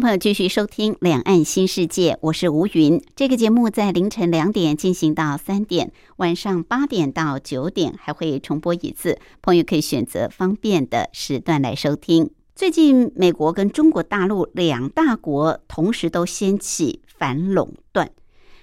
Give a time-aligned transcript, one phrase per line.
[0.00, 3.00] 朋友继续收听《两岸新世界》，我是吴云。
[3.14, 9.18] 这个节目在凌晨两点进行到三点，晚上八点到九点还会重播一次。
[9.40, 12.30] 朋友可以选择方便的时段来收听。
[12.54, 18.10] 最近，美国跟中国大陆两大国同时都掀起反垄断。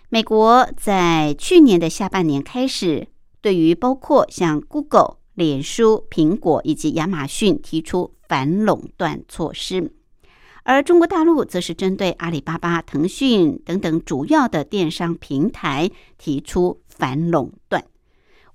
[0.09, 3.07] 美国在去年的下半年开始，
[3.41, 9.93] 对于包括像 Google、脸书、苹果以及亚马逊提出反垄断措施。
[10.63, 17.85] 而中国大陆则是针对阿里巴巴、腾讯等等主要的电商平台提出反垄断。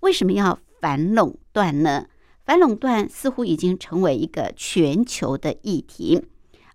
[0.01, 2.06] 为什么要反垄断呢？
[2.45, 6.23] 反垄断似乎已经成为一个全球的议题。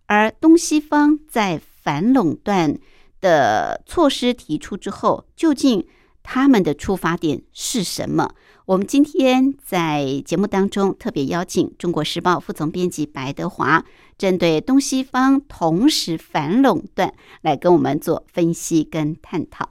[0.05, 2.77] 而东西方在反垄断
[3.19, 5.87] 的措施提出之后，究竟
[6.21, 8.35] 他们的出发点是什么？
[8.65, 13.83] 我们今天在节目当中特别邀请《中国时报》副总编辑白德华，
[14.17, 19.69] 针对东西方同时反垄断来跟我们做分析跟探讨。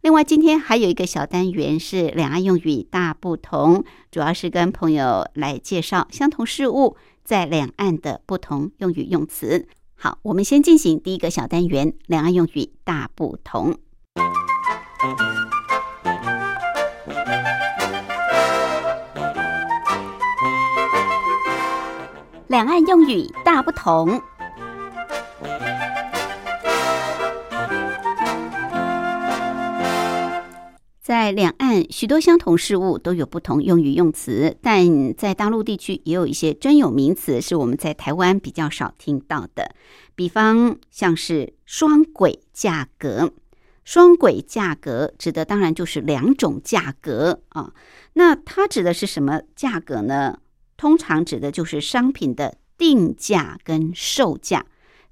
[0.00, 9.68] 另外，今天还有一个小单元是两岸用语大不同，主要是跟朋友来介绍相同事物在两岸的不同用语用词。
[9.96, 13.76] 好，我们先进行第一个小单元：两岸用语大不同。
[22.50, 24.20] 两岸用语大不同，
[31.00, 39.72] 在两岸许多相同事物都有不同用语用词，但在大陆地区也有一些专有名词是我们在台湾比较少听到的。
[40.16, 43.30] 比方像是双轨价格，
[43.84, 47.72] 双轨价格指的当然就是两种价格啊。
[48.14, 50.38] 那它指的是什么价格呢？
[50.80, 54.64] 通常指的就是商品的定价跟售价，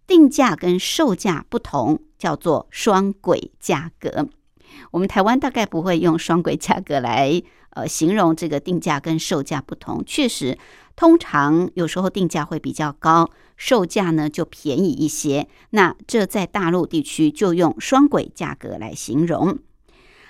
[0.07, 4.27] 定价跟售价不同，叫做双轨价格。
[4.93, 7.43] 我们台湾大概不会用双轨价格来
[7.75, 10.03] 呃形容这个定价跟售价不同。
[10.07, 10.57] 确实，
[10.97, 15.47] 通常有时候定价会比较高，售价呢就便宜一些。
[15.71, 19.59] 那这在大陆地区就用双轨价格来形容。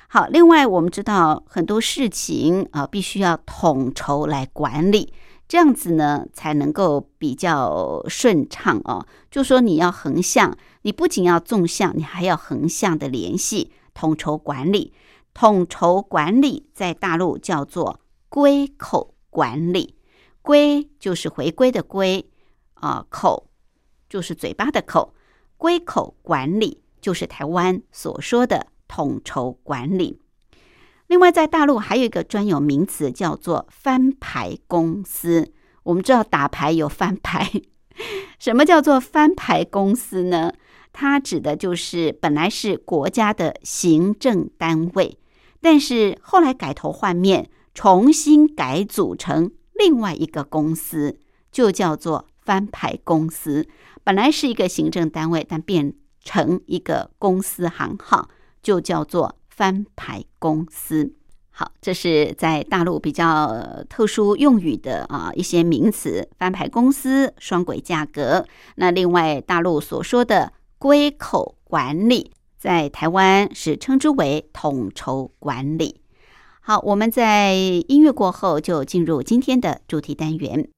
[0.08, 5.12] 好，另外我们知道很多事情啊，必须要统筹来管理。
[5.48, 9.06] 这样子呢，才能够比较顺畅哦。
[9.30, 14.92] 就说你要横向，你不仅要纵向，你还要横向的联系，统筹管理。
[15.32, 19.94] 统筹管理在大陆叫做归口管理，
[20.42, 22.28] 归就是回归的归
[22.74, 23.48] 啊，口
[24.08, 25.14] 就是嘴巴的口，
[25.56, 30.20] 归口管理就是台湾所说的统筹管理。
[31.08, 35.50] 另外，在大陆还有一个专有名词叫做翻牌公司。
[35.84, 37.50] 我们知道打牌有翻牌，
[38.38, 40.52] 什么叫做翻牌公司呢？
[40.92, 45.18] 它指的就是本来是国家的行政单位，
[45.62, 51.18] 但是后来改头换面，重新改组成另外一个公司，
[51.50, 53.66] 就叫做翻牌公司。
[54.04, 58.28] 本来是一个行政单位，但变成一个公司行号，
[58.62, 59.36] 就叫做。
[59.58, 61.12] 翻牌公司，
[61.50, 66.28] 好，这是在大陆比较特殊用语的啊一些名词。
[66.38, 76.02] 翻牌公司、双轨价格，那另外大陆所说的归口管理，在台湾是称之为统筹管理。
[76.60, 77.54] 好，我们在
[77.88, 80.68] 音乐过后就进入今天的主题单元。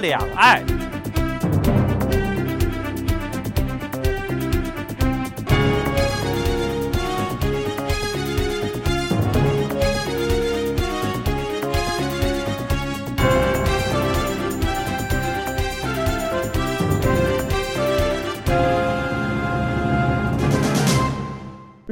[0.00, 0.81] 两岸。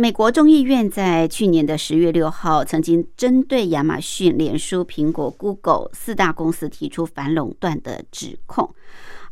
[0.01, 8.75] 美国众议院在去年的十月六号，曾经针对亚马逊、脸书、苹果、Google 四大公司提出反垄断的指控，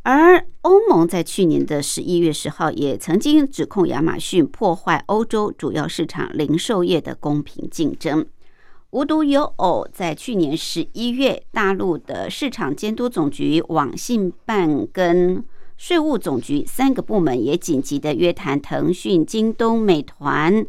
[0.02, 8.26] 而欧盟在去年的十一月十号也曾经指控亚马逊破坏欧洲主要市场零售业的公平竞争。
[8.90, 15.42] 无独有偶，在去年十一月，大陆的市场监督总局网信办跟
[15.78, 20.66] 税务总局三个部门也紧急的约谈腾讯、京东、美团、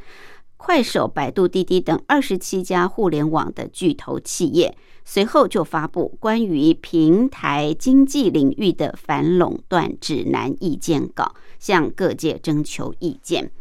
[0.56, 13.52] 快手、百度、滴滴等二十七家互联网的巨头企业，随后就发布关于平台经济领域的反垄断指南意见稿，向各界征求意见。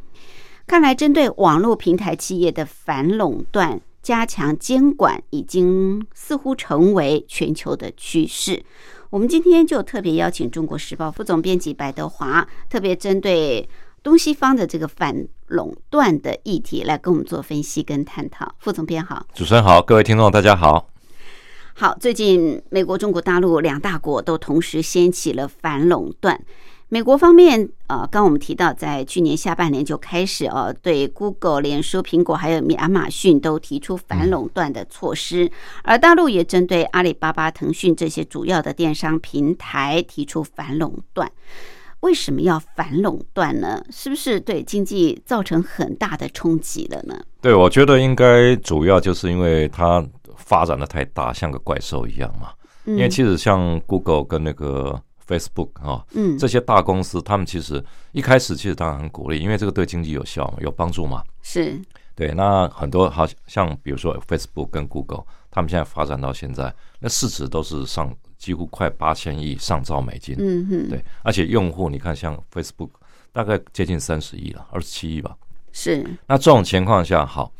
[0.66, 8.62] 看来，针对网络平台企业的反垄断、加强监管，已经似乎成为全球的趋势。
[9.10, 13.66] 我们今天就特别邀请《中国时报》副总编辑白德华，特别针对
[14.02, 18.54] 东西方的这个反垄断的议题来跟我们做分析跟探讨。
[18.58, 20.90] 副总编好，主持人好，各位听众大家好。
[21.72, 26.38] 好，最近美国、中国大陆两大国都同时掀起了反垄断。
[26.90, 35.50] 美国方面，呃，刚我们提到，在去年下半年就开始哦，对 Google、脸书、苹果还有亚马逊都提出反垄断的措施，
[35.84, 41.30] 而大陆也针对阿里巴巴、腾讯这些主要的电商平台提出反垄断。
[42.00, 43.84] 为什么要反垄断呢？
[43.90, 47.20] 是不是对经济造成很大的冲击了呢？
[47.42, 50.02] 对，我觉得应该主要就是因为它
[50.36, 52.48] 发展的太大，像个怪兽一样嘛。
[52.86, 54.98] 因为其实像 Google 跟那个。
[55.28, 61.22] Facebook 啊，嗯，这些大公司，他们其实一开始其实当然很鼓励，因为这个对经济有效、有帮助嘛。
[61.42, 61.78] 是，
[62.14, 62.32] 对。
[62.32, 70.34] 那很多好像比如说 Facebook 跟 Google，他们现在发展到现在，那市值都是上几乎快八千亿上兆美金。
[70.38, 71.04] 嗯哼，对。
[71.22, 72.90] 而且用户你看，像 Facebook
[73.30, 75.36] 大概接近三十亿了，二十七亿吧。
[75.72, 76.02] 是。
[76.26, 77.52] 那这种情况下，好，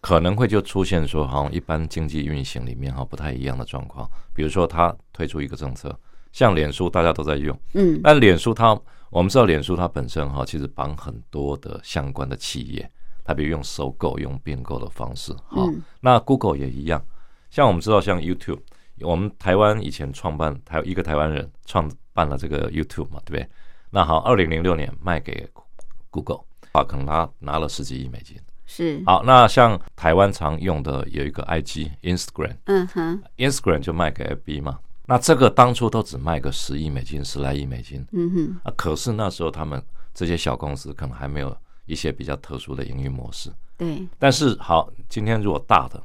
[0.00, 4.08] 可能会就出现说，好像一般经济运行里面哈不太一样的状况。
[4.32, 5.94] 比如说，他推出一个政策。
[6.32, 8.78] 像脸书，大家都在用，嗯，但脸书它，
[9.10, 12.90] 我们知道脸书它本身哈，其实绑很多的相关的企业，
[13.24, 15.66] 它比如用收购、用并购的方式，哈，
[16.00, 17.04] 那 Google 也一样，
[17.50, 18.60] 像我们知道，像 YouTube，
[19.00, 23.48] 我们台湾以前创办，台一个台湾人创办了这个 YouTube 嘛，对不对？
[23.90, 25.48] 那好，二零零六年卖给
[26.10, 28.36] Google，啊，可能他拿了十几亿美金，
[28.66, 34.78] 是，好，那像台湾常用的有一个 IG Instagram，嗯哼，Instagram 就卖给 FB 嘛。
[35.10, 38.60] 那这个当初都只卖个十亿美金、十来亿美金，嗯哼。
[38.62, 39.82] 啊，可是那时候他们
[40.14, 44.06] 这些小公司可能还没有一些比较特殊的营运模式，对。
[44.20, 46.00] 但是好，今天如果大的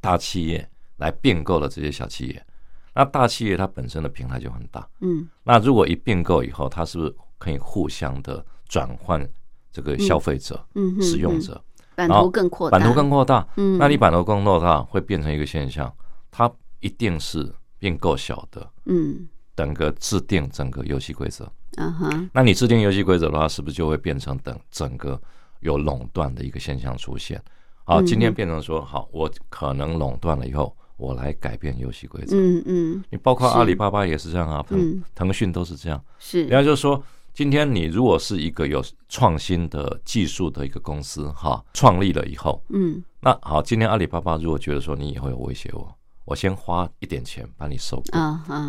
[0.00, 2.46] 大企业来并购了这些小企业，
[2.94, 5.28] 那大企业它本身的平台就很大，嗯。
[5.42, 9.28] 那如果一并购以后，它是不是可以互相的转换
[9.72, 11.60] 这个消费者、嗯使用者，
[11.96, 13.76] 版图更扩大，版图更扩大，嗯。
[13.78, 15.92] 那你版图更扩大，会变成一个现象，
[16.30, 17.52] 它一定是。
[17.78, 25.20] 并购小的，嗯，整个制定整个游戏规则，嗯哼，那你制定游戏规则的话，是不是就会变成等整个
[25.60, 27.42] 有垄断的一个现象出现？
[27.84, 45.97] 好，今天变成说，好，我可能垄断了以后，我来改变游戏规则，嗯嗯，你包括阿里巴巴也是这样啊，腾腾讯都是这样，是，然后就是说，今天你如果是一个有创新的技术的一个公司，哈，创立了以后，嗯，那好，今天阿里巴巴如果觉得说你以后有威胁我。
[46.28, 48.18] 我先花一点钱把你收购，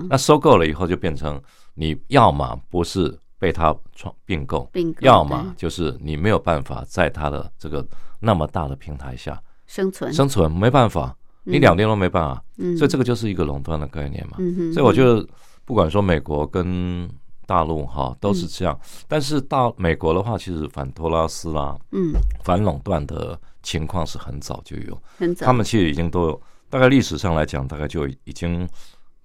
[0.09, 1.39] 那收购了以后就变成
[1.73, 4.69] 你要么不是被他创并购，
[5.01, 7.85] 要么就是你没有办法在他的这个
[8.21, 9.37] 那么大的平台下
[9.67, 11.13] 生存，生存没办法，
[11.43, 12.77] 你两边都没办法，嗯。
[12.77, 14.37] 所以这个就是一个垄断的概念嘛。
[14.73, 15.27] 所以我觉得
[15.65, 17.09] 不管说美国跟
[17.45, 26.41] 大陆哈都是这样，但是到美国的话，其实反托拉斯啦，嗯，反垄断的情况是很早就有，很早，他们其实已经都有。
[26.69, 28.67] 大概历史上来讲，大概就已经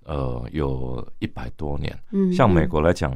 [0.04, 1.96] 呃有一百多年。
[2.10, 3.14] 嗯，像美国来讲，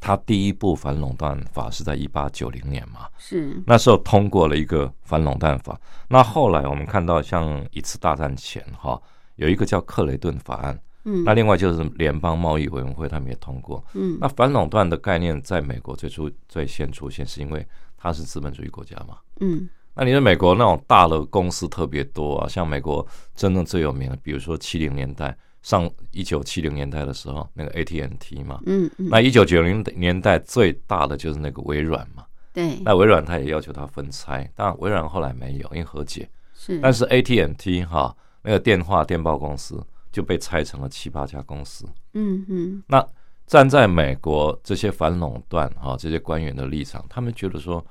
[0.00, 5.78] 它第一部反垄断法是在一八九零年嘛，是那时候通过了一个反垄断法。
[6.08, 9.00] 那后来我们看到，像一次大战前哈，
[9.36, 10.80] 有一个叫克雷顿法案。
[11.04, 13.82] 嗯，那另外就是联邦贸易委员会他们也通过。
[13.94, 17.66] 嗯，那反垄断的概念在美国最初最先出现，是因为
[17.96, 19.18] 它是资本主义国家嘛。
[19.40, 19.68] 嗯。
[19.94, 43.06] 那你在美国那种大的公司特别多啊，像美国真正最有名的，比如说七零年代上一九七零年代的时候，那个 AT&T 嘛，嗯嗯，那一九九零年代最大的就是那个微软嘛，对，那微软它也要求它分拆，当然微软后来没有，因为和解，是，但是 AT&T 哈那个电话电报公司就被拆成了七八家公司，嗯嗯，那
[43.46, 47.84] 站在美国这些反垄断哈这些官员的立场，他们觉得说。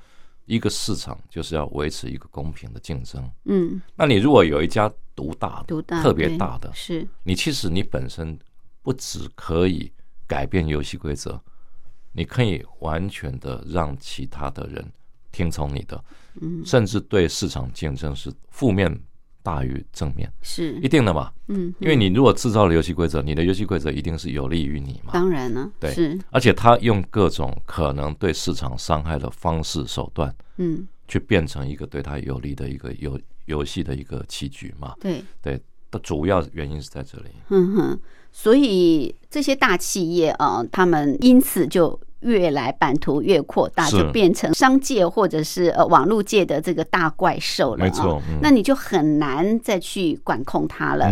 [0.50, 3.30] 一个市场就是要维持一个公平的竞争。
[3.44, 8.36] 嗯，那你如果有一家独大、独大特别大的，是你其实你本身
[8.82, 9.92] 不只可以
[10.26, 11.40] 改变游戏规则，
[12.10, 14.84] 你可以完全的让其他的人
[15.30, 16.04] 听从你的，
[16.40, 19.00] 嗯，甚至对市场竞争是负面。
[19.42, 21.32] 大于正面是一定的嘛？
[21.48, 25.12] 嗯，因为你如果制造了游戏规则，你的游戏规则一定是有利于你嘛？
[25.12, 26.18] 当然了，对，是。
[26.30, 34.94] 而且他用各种可能对市场伤害的方式手段，嗯，去变成一个对他有利的一个游游戏的一个棋局嘛？
[35.00, 37.30] 对对，的主要原因是在这里。
[37.48, 42.00] 嗯哼，所以这些大企业啊，他们因此就。
[42.20, 47.84] 越来版图越扩大，就变成商界或者是呃网络界的这个大怪兽了。
[47.84, 51.10] 没错，那你就很难再去管控它了。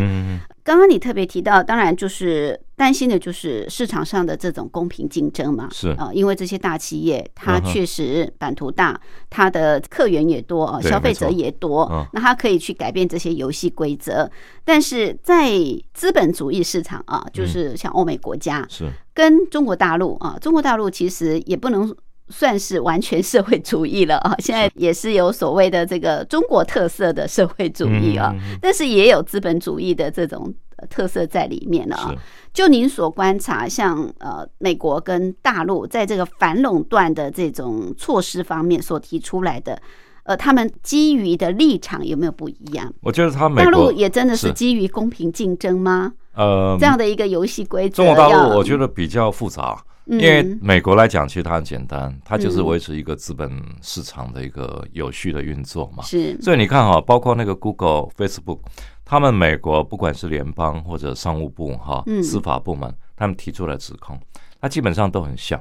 [0.63, 5.67] 刚刚你特别提到，当然就是担心的就是市场上的这种公平竞争嘛。
[5.73, 9.01] 是啊，因为这些大企业它确实版图大，
[9.31, 14.31] 它的客源也多啊，消费者也多，那它可以去改变这些游戏规则。
[14.63, 15.53] 但是在
[15.95, 21.93] 资本主义市场啊，就是像欧美国家，是跟中国大陆啊，中国大陆其实也不能。
[22.31, 24.35] 算是完全社会主义了啊！
[24.39, 30.53] 现在也是有所谓的这个中国特色的社会主义啊，但是也有资本主义的这种
[30.91, 32.15] 特色在里面了啊。
[32.53, 39.81] 就您所观察，像呃美国跟大陆在这个反垄断的这种措施方面所提出来的，
[40.29, 42.93] 呃，他们基于的立场有没有不一样？
[43.01, 46.13] 我觉得他大陆也真的是基于公平竞争吗？
[46.35, 49.83] 呃，这样的一个游戏规则，中国大陆我觉得比较复杂。
[50.05, 56.03] 因为美国来讲，其实它很简单，它就是维持一个资本市场的一个有序的运作嘛。
[56.03, 58.59] 是，所以你看哈，包括那个 Google、Facebook，
[59.07, 64.21] 他们美国不管是联邦或者商务部哈，司法部门，他们提出来指控，
[64.61, 65.59] 它基本上都很像。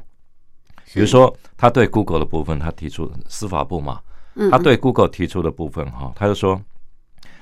[0.93, 3.99] 比如说，他对 Google 的部分，他提出司法部嘛，
[4.51, 6.61] 他对 Google 提出的部分哈，他就说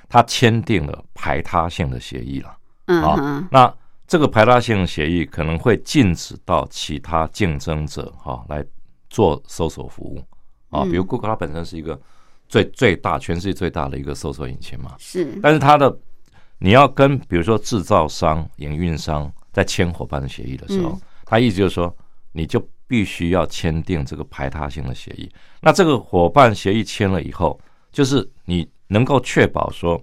[0.08, 2.58] 他签订了排他性的协议了。
[2.86, 3.74] 啊，那。
[4.08, 8.64] 这个排他性协议可能会禁止到其他竞争者哈来
[9.10, 10.24] 做搜索服务
[10.70, 12.00] 啊，比如 Google 它本身是一个
[12.48, 15.40] 最最大全世界最大的一个搜索引擎嘛，是。
[15.42, 15.98] 但是它的
[16.60, 21.92] 你要跟比如说制造商、营运商在签伙伴协议的时候，他意思就是说，
[22.32, 25.32] 你就必须要签订这个排他性的协议。
[25.62, 27.60] 那这个伙伴协议签了以后，
[27.92, 30.02] 就是你能够确保说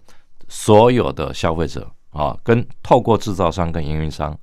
[0.49, 1.91] 所有的消费者。
[2.13, 4.39] 啊，跟透过制造商跟营运商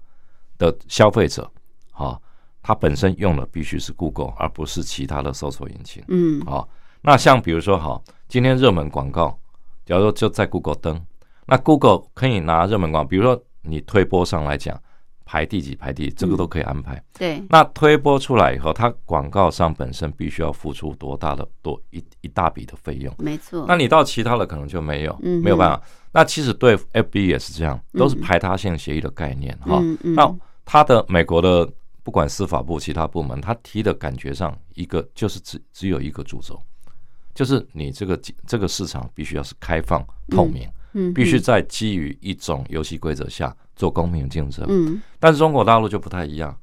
[0.58, 1.48] 的消费者，
[1.91, 2.19] 啊，
[2.63, 6.03] 他本身用的必须是 Google，而不是其他的搜索引擎。
[6.08, 6.67] 嗯，啊，
[7.01, 9.38] 那像比如说，哈，今天热门广告，
[9.86, 11.00] 假如就在 Google 登，
[11.46, 14.75] 那 Google 可以拿热门广告，比如说你推播上来讲。
[15.29, 17.00] 排第几排第，这个都可以安排。
[17.13, 23.13] 对，那推播出来以后，它广告商本身必须要付出多大的多一一大笔的费用？
[23.19, 23.63] 没错。
[23.67, 25.79] 那你到其他的可能就没有，没有办法。
[26.12, 29.79] 那其实对 FB 也是这样，都是排他性协议的概念哈。
[30.01, 31.71] 那他的美国的
[32.01, 36.59] 不管司法部其他部门，他提的感觉上一个就是只只有一个主轴，
[37.36, 40.67] 就是你这个这个市场必须要是开放透明。
[40.93, 44.65] 嗯，必须在基于一种游戏规则下做公平竞争。
[44.67, 46.53] 嗯，但是中国大陆就不太一样，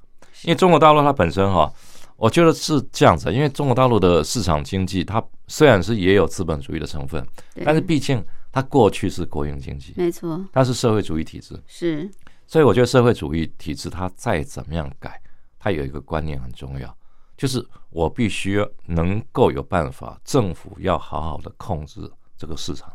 [0.45, 1.73] 因为中国大陆它本身哈，
[2.17, 3.33] 我觉得是这样子。
[3.33, 7.27] 因为中国大陆的市场经济，它虽然是也有资本主义的成分，
[7.65, 11.59] 但是毕竟它过去是国营经济，没错，它是社会主义体制。
[11.67, 12.09] 是，
[12.47, 15.19] 所以我觉得社会主义体制它再怎么样改，
[15.59, 16.95] 它有一个观念很重要，
[17.35, 22.01] 就是我必须能够有办法，政府要好好的控制
[22.37, 22.93] 这个市场。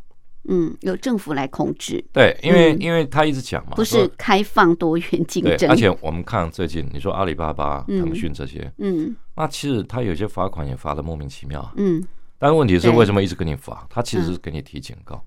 [0.48, 2.04] 嗯，由政府来控制。
[2.12, 5.70] 对，因为因为他一直讲嘛，不是开放多元竞争。
[5.70, 11.72] 而且我们看最近，你说阿里巴巴、腾讯这些，嗯，那其实他有些罚款也罚的莫名其妙。
[11.78, 12.04] 嗯，
[12.40, 13.86] 但问题是为什么一直给你罚？
[13.90, 15.24] 他其实是给你提警告，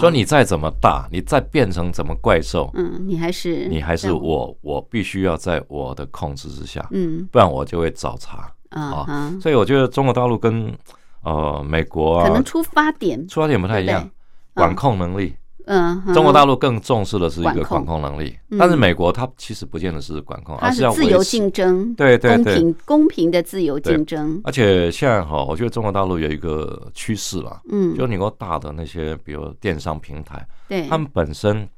[0.00, 9.36] 说你再怎么大，你再变成怎么怪兽，嗯，你还是你还是我，我必须要在我的控制之下，嗯，不然我就会找茬啊。
[9.38, 10.72] 所以我觉得中国大陆跟
[11.24, 14.08] 呃美国可能出发点出发点不太一样。
[14.56, 15.36] 管控能力，
[15.66, 18.00] 嗯，中国大陆更重视的是一个管控。
[18.00, 24.40] 能力，但是美国它其实不见得是管控，而是要自由竞争，对对对，公平公平的自由竞争。
[24.44, 31.68] 而且现在哈，我觉得中国大陆有一个趋势了，嗯，就你够大的那些，比如电商平台，对，他们本身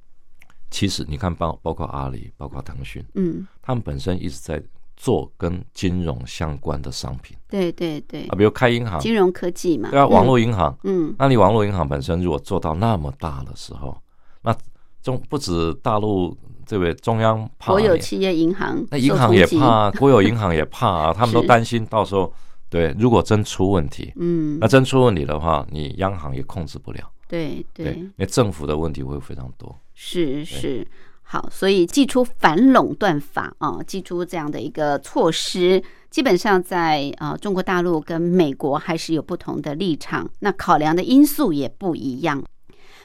[0.71, 4.63] 其实你看，包包括阿里，包括腾讯，嗯，他们本身一直在
[4.99, 7.37] 做跟金融相关的商品。
[7.49, 8.27] 对对对。
[8.27, 13.97] 啊，比如开银行，金融科技嘛，对啊，网络银行，嗯，那你网络银行本身如果做到那么大的时候，
[14.43, 14.55] 那
[15.01, 16.37] 中不止大陆
[16.67, 22.31] 这位中央怕，国有企业银行，那银行也怕，国有银行也怕啊， 他们都担心到时候，
[22.69, 30.87] 对，如果真出问题，嗯，那真出问题的话，你央行也控制不了，对对，那政府的问题会非常多，是是。
[31.31, 42.43] 好，所以祭出反垄断法啊，祭出这样的一个措施，基本上在啊中国大陆跟美国还是有不同的立场，那考量的因素也不一样。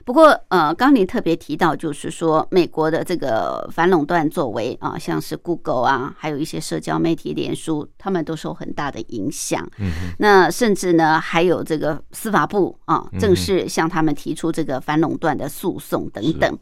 [0.06, 9.66] 不过，呃，刚您特别提到，就是说美国的这个反垄断作为啊，像是 Google 啊，还有一些社交媒体、脸书，他们都受很大的影响。
[9.80, 16.58] 嗯，那甚至呢，还有这个司法部啊，正式向他们提出这个反垄断的诉讼等等。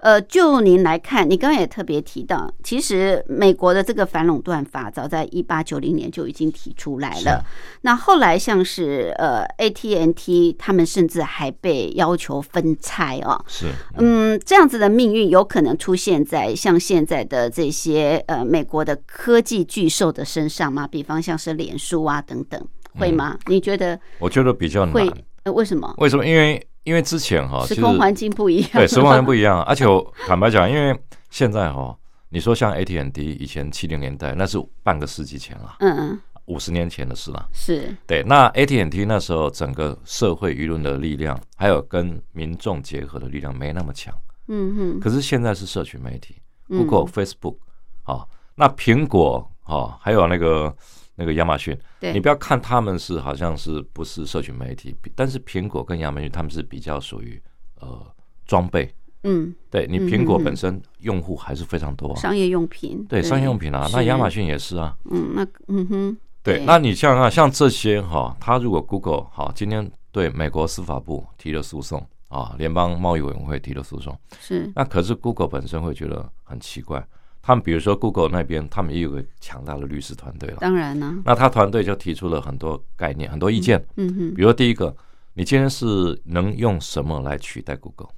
[0.00, 7.42] 呃，就您来看，你刚刚也特别提到，其实美国的这个反垄断法早在一八九零年就已经提出来了。
[7.80, 13.42] 那后来像是呃 AT&T，他们甚至还被要求分拆哦。
[13.46, 13.66] 是，
[13.98, 20.86] 嗯，这样子的命运有可能出现在像现在的这些呃美国的科技巨兽的身上吗？
[20.86, 22.60] 比方像是脸书啊等等，
[22.98, 23.38] 会吗？
[23.46, 23.98] 你觉得？
[24.18, 25.06] 我觉得比较难。
[25.44, 25.92] 呃，为什么？
[25.98, 26.26] 为什么？
[26.26, 29.62] 因为因为之前哈，时空环境不一样，对，时空环境不一样。
[29.64, 30.98] 而且我坦白讲，因为
[31.30, 31.94] 现在哈，
[32.30, 37.48] 你说像 AT&T 以前七零年代，那是半个世纪前了，嗯嗯，五十年前的事了。
[37.52, 38.22] 是对。
[38.22, 44.14] 那 AT&T 那时候整个社会舆论的力量，还有跟民众结合的力量没那么强。
[44.48, 45.00] 嗯哼。
[45.00, 46.36] 可是现在是社群媒体
[46.68, 47.56] ，Google、Facebook
[48.02, 50.74] 啊，那苹果啊，还有那个。
[51.16, 51.78] 那个亚马逊，
[52.12, 57.40] 你不要看他们是好像是不是社群媒体，但是苹果跟亚马逊他们是比较属于
[57.80, 58.04] 呃
[58.46, 77.02] 装备，嗯，对你苹果本身用户还是非常多，商业用品，对商业用品啊，那亚马逊也是啊，嗯，那嗯哼，对，那你像啊像这些哈，他如果 Google 好今天对美国司法部提了诉讼啊，联邦贸易委员会提了诉讼，是，那可是 Google 本身会觉得很奇怪。
[77.40, 80.56] 他们比如说，Google 那边他们也有个强大的律师团队了。
[80.60, 83.82] 当然呢，那他团队就提出了很多概念、很多意见。
[83.96, 84.94] 嗯哼，比如第一个，
[85.34, 88.08] 你今天是能用什么来取代 Google？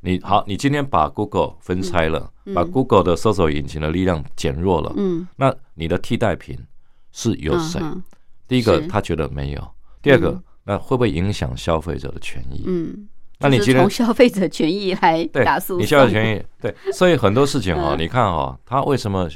[0.00, 4.94] 你好，你今天把 Google 分拆了，把 Google 的搜索引擎的力量减弱了。
[4.96, 6.58] 嗯，那你的替代品
[7.12, 7.80] 是有谁？
[8.46, 9.60] 第一个，他觉得没有；
[10.02, 12.64] 第二个，那会不会影响消费者的权益？
[12.66, 13.08] 嗯。
[13.40, 19.30] 那你从消费者权益来打诉讼，你消费者权益对，所以很多事情哈，你看哈，他为什么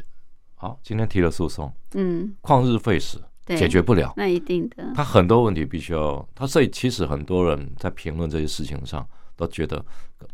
[0.56, 1.72] 好今天提了诉讼？
[1.94, 4.92] 嗯，旷日费时，解决不了，那一定的。
[4.92, 9.06] 他很多问题必须要他，所以其实很多人在评论这些事情上
[9.36, 9.84] 都觉得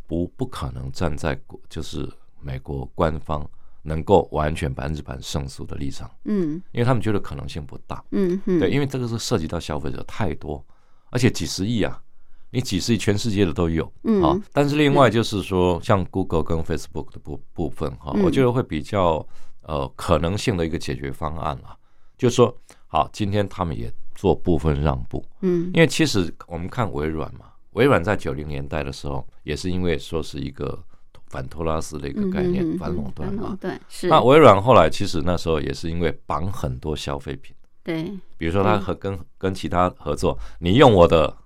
[0.06, 3.46] 不不可能站在就是美国官方
[3.82, 6.10] 能够完全百分之百胜诉的立场。
[6.24, 8.04] 嗯，因为他们觉得可能性不大。
[8.10, 10.64] 嗯，对，因为这个是涉及到消费者太多，
[11.10, 12.00] 而且几十亿啊。
[12.50, 19.22] 你几十亿全世界的都有，嗯，啊，但是另外就是说，像 Google 跟 Facebook 的部部分哈，我觉得会比较
[19.60, 21.76] 呃可能性的一个解决方案了，
[22.16, 30.82] 就是说，好，今天他们也做部分让步，嗯，因为其实我们看微软嘛，微软在九零年代的时候，也是因为说是一个
[31.28, 34.08] 反托拉斯的一个概念，反垄断嘛，对，是。
[34.08, 38.04] 那微软后来其实那时候也是因为绑很多消费品，对，
[38.36, 41.36] 比如说他和跟跟其他合作，你用我的。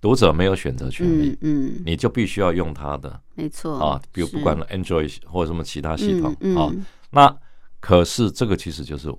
[0.00, 6.68] 读者没有选择权利，嗯，你就必须要用它的，没错啊，比如不管 Android 或者什么其他系统啊，
[7.08, 7.34] 那
[7.80, 9.10] 可是这个其实就是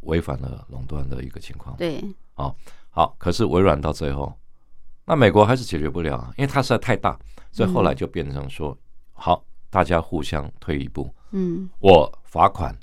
[0.00, 2.02] 违反了垄断的一个情况，对，
[2.36, 2.50] 啊，
[2.88, 4.34] 好，可是微软到最后，
[5.04, 7.18] 那美国还是解决不了，因为它实在太大，
[7.52, 8.74] 所以后来就变成说，
[9.12, 12.76] 好，大家互相退一步，嗯，我罚款。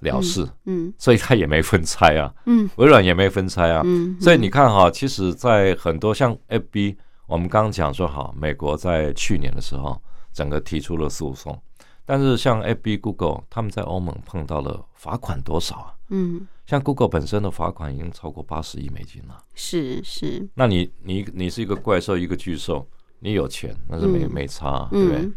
[0.00, 6.96] 了事，嗯，所以他也没分拆啊，嗯，微软也没分拆啊，嗯，所以你看哈，其实，在很多像 FB，
[7.28, 11.56] 我们刚刚讲说，好，美国在去年的时候，整个提出了诉讼，
[12.04, 15.94] 但是像 FB、Google，他们在欧盟碰到了罚款多少啊？
[16.08, 22.84] 嗯，像 Google 本身的罚款已经超过八十亿美金了，是是，那你你你是一个怪兽，一个巨兽，
[23.20, 25.30] 你有钱，那是没没差，对不对？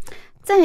[0.46, 0.62] 在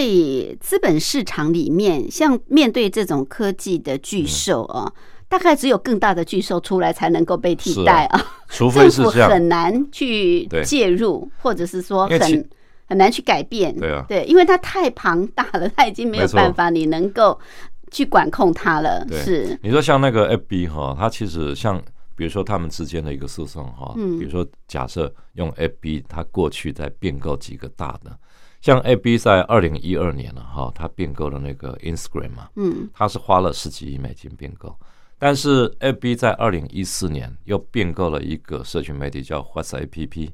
[0.60, 4.92] 资本市场里面，像面对这种科技的巨兽啊，
[5.26, 8.22] 大概只有更大的巨兽出来才能够被替代啊。
[8.50, 12.48] 除非是这样，很难去介入，或者是说很
[12.86, 13.74] 很难去改变。
[13.74, 17.40] 对啊，对，因为它太庞大了，它已经没有办法你能够
[17.90, 19.06] 去管控它了。
[19.10, 21.82] 是你说像那个 FB 哈，它其实像
[22.14, 28.14] 比如说他们之间的一个诉讼哈，比如说假设用 FB，它过去在并购几个大的。
[28.60, 34.76] 像 A B 在二零一二年了哈，他并购了那个 Instagram 嘛，嗯，他是花了十几亿美金并购。
[35.18, 40.30] 但是 A B 在二零一四年又并购了一个社群媒体叫 Whats A P P，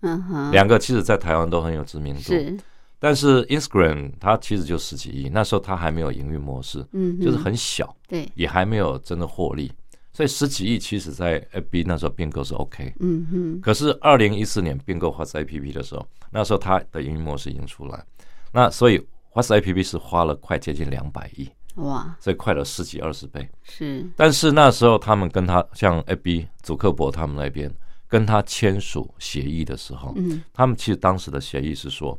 [0.00, 2.20] 嗯哼，两个其实在台湾都很有知名度。
[2.22, 2.56] 是，
[2.98, 9.70] 但是 Instagram 它其实就十几亿，那时候它还没有营运模式，嗯，就是很小，对，也还没有真的获利。
[10.16, 13.60] 所以十几亿其实，在 FB 那时候并购是 OK，嗯哼。
[13.60, 18.02] 可是二零一四年并购 Whats A P P 的时候，那时候它的营运模式已经出来，
[18.50, 18.98] 那所以
[19.34, 23.46] Whats A P P 是花了快接近两百亿，哇，所以快了十几二十倍。
[23.64, 27.70] 是，但是那时候他们跟他像 FB 祖克伯他们那边
[28.08, 32.18] 跟他签署协议的时候，嗯他们其实当时的协议是说，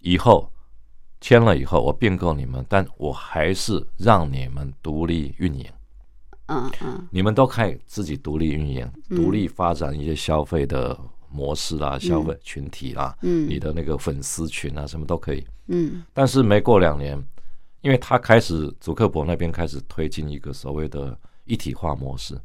[0.00, 0.52] 以后
[1.20, 5.64] 签了以后我并购你们，但我还是让你们独立运营。
[6.48, 7.08] 嗯嗯。
[7.10, 9.16] 你们都可以自己独立运营，嗯。
[9.16, 10.98] 独立发展一些消费的
[11.30, 13.48] 模式啦、消费群体啦，嗯。
[13.48, 15.46] 你的那个粉丝群啊，什么都可以。
[15.68, 16.02] 嗯。
[16.12, 17.16] 但是没过两年，
[17.80, 22.38] 因为他开始祖克伯那边开始推进一个所谓的一体化模式，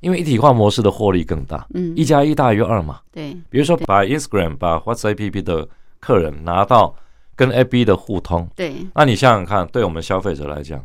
[0.00, 3.00] 因为一体化模式的获利更大，嗯，一加一大于二嘛。
[3.12, 5.68] 对，比如说把 Instagram、把 Whats App 的
[6.00, 6.94] 客人拿到
[7.34, 10.84] 跟 AB 的互通，对，那你想想看，对我们消费者来讲，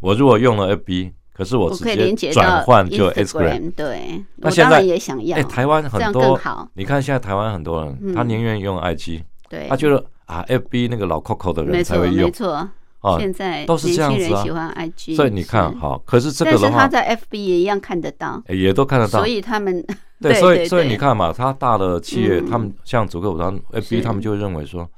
[0.00, 3.70] 我如果用了 AB，可是我直接接转到换就 Instagram。
[3.74, 6.40] 对，那现在也想要，哎，台湾很多，
[6.72, 8.14] 你看现在台湾很多人，嗯。
[8.14, 12.24] 他宁愿用 IG，对，他觉得啊，FB 那个老 Coco 的人才会用。
[12.24, 12.52] 没错，
[13.00, 14.18] 啊，现在都是这样子啊。
[14.18, 19.18] 年轻人喜欢 IG，所以你看是，好，可是这但个的话，是他在 FB 也一样看得到，哎也都看得到。
[19.18, 19.28] 所。
[19.28, 19.84] 以他们
[20.22, 22.50] 对，所以所以你看嘛，他大的企业，嗯。
[22.50, 24.88] 他们像祖克伯他 FB，他们就认为说，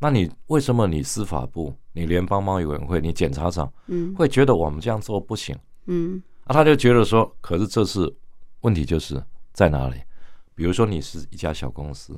[0.00, 4.14] 那你为什么你司法部、你联邦贸易委员会、你检察长嗯。
[4.14, 5.56] 会觉得我们这样做不行？
[5.86, 6.22] 嗯。
[6.44, 8.12] 啊，他就觉得说，可是这是
[8.60, 9.22] 问题，就是
[9.52, 9.96] 在哪里？
[10.54, 12.16] 比如说你是一家小公司，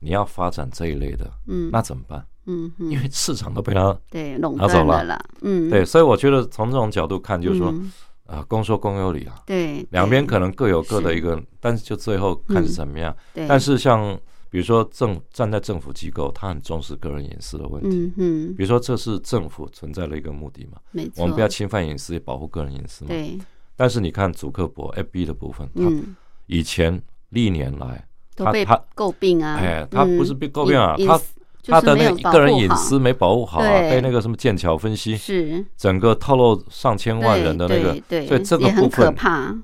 [0.00, 2.26] 你要发展这一类的，嗯，那怎么办？
[2.46, 5.18] 嗯嗯因为市场都被他对垄拿走了。
[5.40, 7.92] 嗯，对，所以我觉得从这种角度看，就是说嗯。
[8.26, 13.14] 啊，公说公有理啊，对两边可能各有各的一个，但是就最后看是怎么样。
[13.34, 14.18] 对，但是像
[14.54, 17.88] 比如说政站在政府机构，他很重视个人隐私的问题。
[17.88, 23.08] 嗯嗯比，如说，这是政府存在的一个目的嘛，没错，我们不要侵犯隐私，也保护个人隐私嘛。
[23.08, 23.36] 对，
[23.74, 26.14] 但是你看祖克伯 FB 的部分，他嗯，
[26.46, 31.20] 以前历年来，他他诟病啊，哎，他不是被诟病啊，嗯他
[31.64, 35.66] 他的那个个人隐私没保护好啊，被那个什么剑桥分析，是。
[35.76, 39.12] 整个透露上千万人的那个对，所以这个部分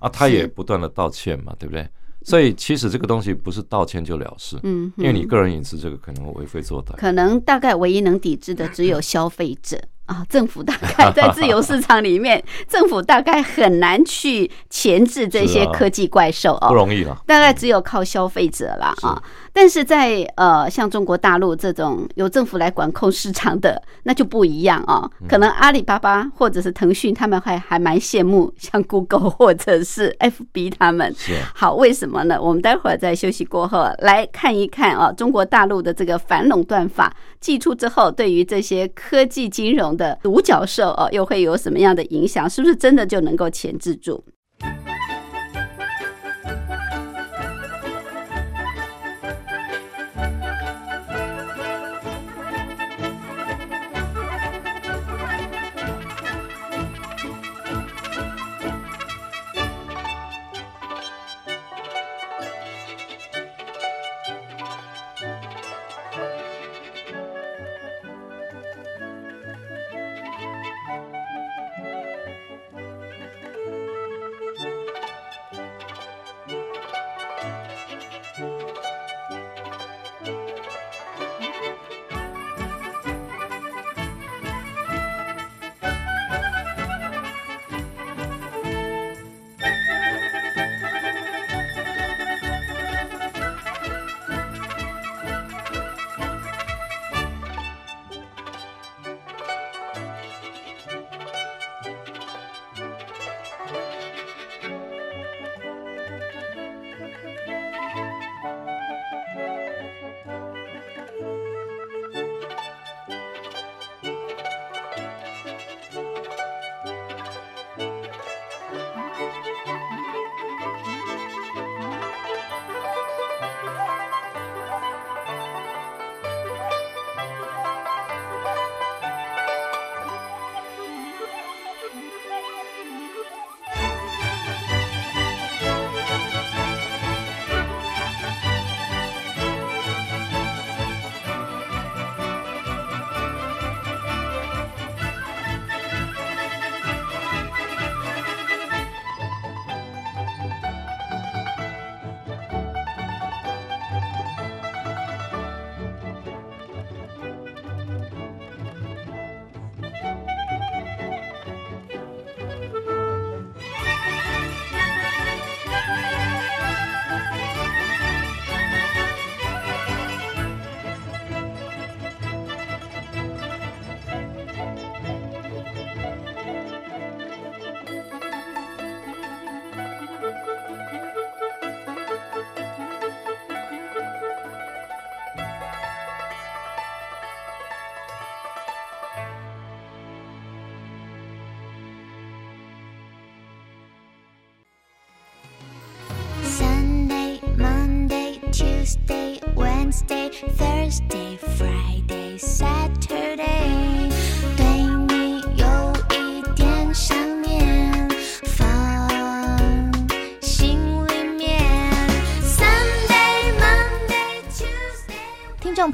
[0.00, 1.88] 啊，他也不断的道歉嘛，对不对？
[2.22, 6.94] 所以其实这个东西不是道歉就了事，嗯，因为你嗯个人隐私这个可能会为非作歹。
[6.96, 19.22] 可能大概唯一能抵制的只有消费者啊，政府大概在自由市场里面，政府大概很难去钳制这些科技怪兽哦，不容易了，大概只有靠消费者啦啊。
[19.52, 25.10] 但是在呃像中国大陆这种由政府来管控市场的，那就不一样啊。
[25.20, 31.14] 嗯可能阿里巴巴或者是腾讯，他们还还蛮羡慕 像 Google 或者是 FB 他们。
[31.16, 32.40] 是啊好，为什么呢？
[32.40, 42.48] 我们待会儿在休息过后来看一看啊，中国大陆的这个反垄断法寄出之后，对于这些科技金融的独角兽哦，又会有什么样的影响？
[42.48, 44.24] 是不是真的就能够钳制住？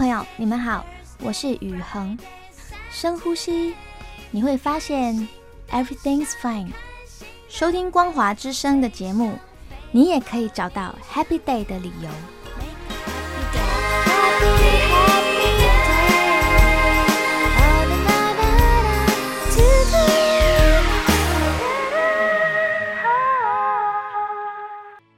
[0.06, 0.86] 朋友，你们好，
[1.20, 2.16] 我是雨恒。
[2.92, 3.74] 深呼吸，
[4.30, 5.26] 你会发现
[5.68, 6.68] everything's fine。
[7.48, 9.36] 收听光华之声的节目，
[9.90, 12.35] 你也可以找到 happy day 的理由。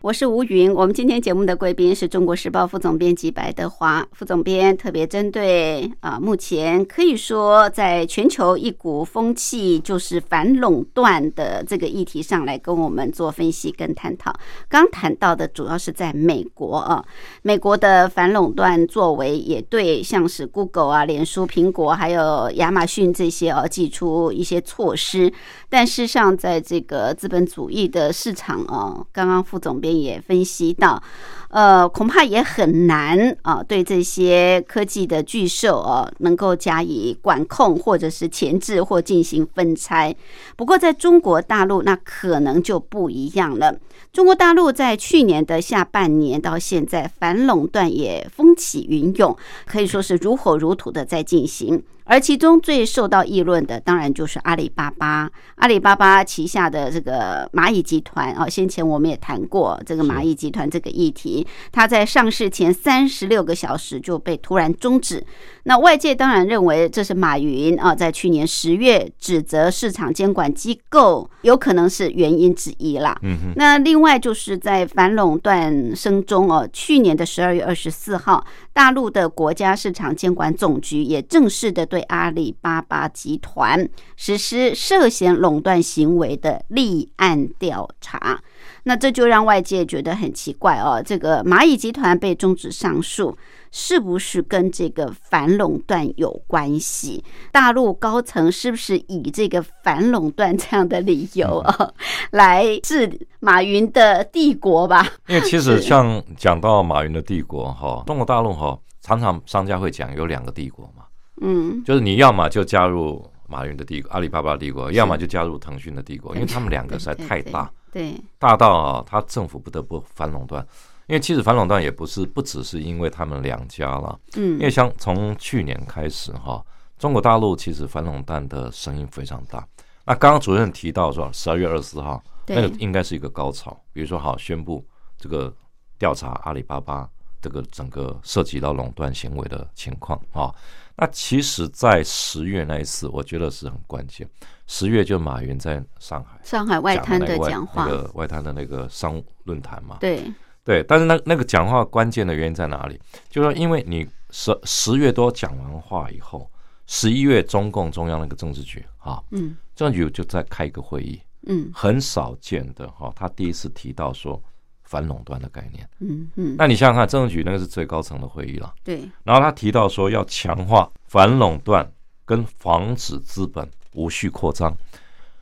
[0.08, 14.32] 我是吴云，我们今天节目的贵宾是中国时报副总编辑白德华副总编，特别针对啊，目前可以说在全球一股风气就是反垄断的这个议题上来跟我们做分析跟探讨。
[14.66, 17.04] 刚谈到的主要是在美国啊，
[17.42, 25.30] 美国的反垄断作为也对像是 Google 啊、脸书、苹果还有亚马逊这些哦，寄出一些措施。
[25.68, 29.88] 但事实上，在这个资本主义的市场哦，刚刚副总编。
[29.98, 31.02] 也分析到，
[31.50, 40.14] 呃，恐怕也很难啊，对这些科技的巨兽啊，能够加以管控，或者是前置或进行分拆。
[40.56, 43.74] 不过，在中国大陆，那可能就不一样了。
[44.12, 49.34] 中国大陆在去年的下半年到现在，反垄断也风起云涌，
[49.64, 51.82] 可以说是如火如荼的在进行。
[52.04, 55.30] 而其中最受到议论的，当然就是阿里巴巴。
[55.56, 61.37] 阿里巴巴旗下的这个蚂蚁集团啊，先前我们也谈过这个蚂蚁集团这个议题，
[61.72, 65.24] 它在上市前三十六个小时就被突然终止。
[65.64, 73.18] 那外界当然认为这是马云啊，在去年十月指责市场监管机构，有可能是原因之一啦。
[73.22, 73.52] 嗯哼。
[73.56, 88.40] 那另外就是在反垄断声中哦，去年的十二月二十四号，大陆的国家市场监管总局也正式的对阿里巴巴集团实施涉嫌垄断行为的立案调查。
[88.88, 93.36] 那这就让外界觉得很奇怪哦，这个蚂蚁集团被终止上诉。
[93.70, 97.22] 是不是跟这个反垄断有关系？
[97.52, 101.92] 大陆高层是不是以这个反垄断这样的理由啊，
[102.32, 105.06] 来治马云的帝国吧？
[105.26, 111.04] 因为其实像讲到马云的帝国哈，中国大陆哈，常常商家会讲有两个帝国嘛，
[111.42, 120.64] 嗯，就是你要么就加入马云的帝国，阿里巴巴帝国，要么就加入腾讯的帝国，因为他们两个实在太大，对，大到啊，他政府不得不反垄断。
[121.06, 126.62] 因为其实反垄断也不是不只是因为他们两家了，嗯，因为像从去年开始哈，
[126.98, 129.66] 中国大陆其实反垄断的声音非常大。
[130.04, 134.86] 那刚刚主任提到说十二月二十四号，那个应该是一个高潮，比如说好宣布
[135.18, 135.50] 这个
[135.98, 137.08] 调查阿里巴巴
[137.40, 140.54] 这个整个涉及到垄断行为的情况啊。
[140.98, 144.28] 那其实，在十月那一次，我觉得是很关键。
[144.66, 150.22] 十月就马云在上海上海外滩的讲话，那个外滩的那个商论坛嘛，对。
[150.64, 153.00] 对，但是那那个讲话关键的原因在哪里？
[153.30, 156.50] 就是说，因为你十十月多讲完话以后，
[156.86, 164.38] 十一月中共中央那个政治局啊，嗯，政治局就在开一个会议，嗯，很少见的哈，他第一次提到说
[164.88, 171.86] 反垄断的概念，嗯嗯，那你想想看，政治局那个是最高层的会议了，对，然后他提到说要强化反垄断
[172.24, 174.74] 跟防止资本无序扩张，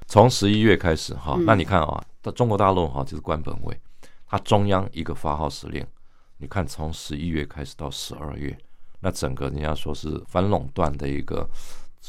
[0.09, 3.81] 从十一月开始哈，那你看啊，在中国大陆哈就是官本位。
[4.29, 5.87] 它中央一个发号施令，
[6.39, 8.59] 你看从十一月开始到十二月，
[8.99, 11.49] 那整个人家说是反垄断的一个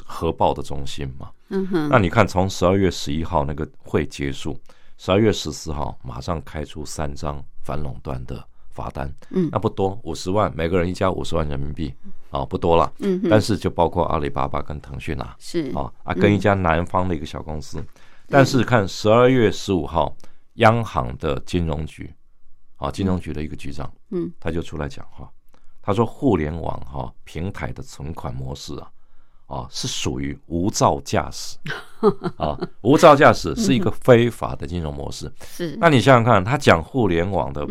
[0.03, 1.29] 核爆的中心嘛。
[1.49, 1.87] 嗯哼。
[1.89, 4.59] 那你看从十二月十一号那个会结束，
[4.97, 9.13] 十二月十四号马上开出三张反垄断的罚单。
[9.29, 9.49] 嗯。
[9.51, 11.93] 那不多，五十万，每个人一家五十万人民币，
[12.29, 12.91] 啊，不多了。
[12.99, 13.21] 嗯。
[13.29, 15.35] 但是就包括阿里巴巴跟腾讯啊。
[15.39, 15.71] 是。
[15.75, 17.83] 啊啊，跟一家南方的一个小公司。
[18.27, 20.15] 但是看十二月十五号。
[20.57, 22.11] 央行的金融局，
[22.77, 25.31] 啊，金融局的一个局长，嗯，他就出来讲话，
[25.83, 28.89] 他说互联网哈平台的存款模式啊，
[29.47, 31.57] 啊是属于无照驾驶，
[32.35, 35.31] 啊，无照驾驶是一个非法的金融模式。
[35.45, 37.65] 是，那你想想看，他讲互联网的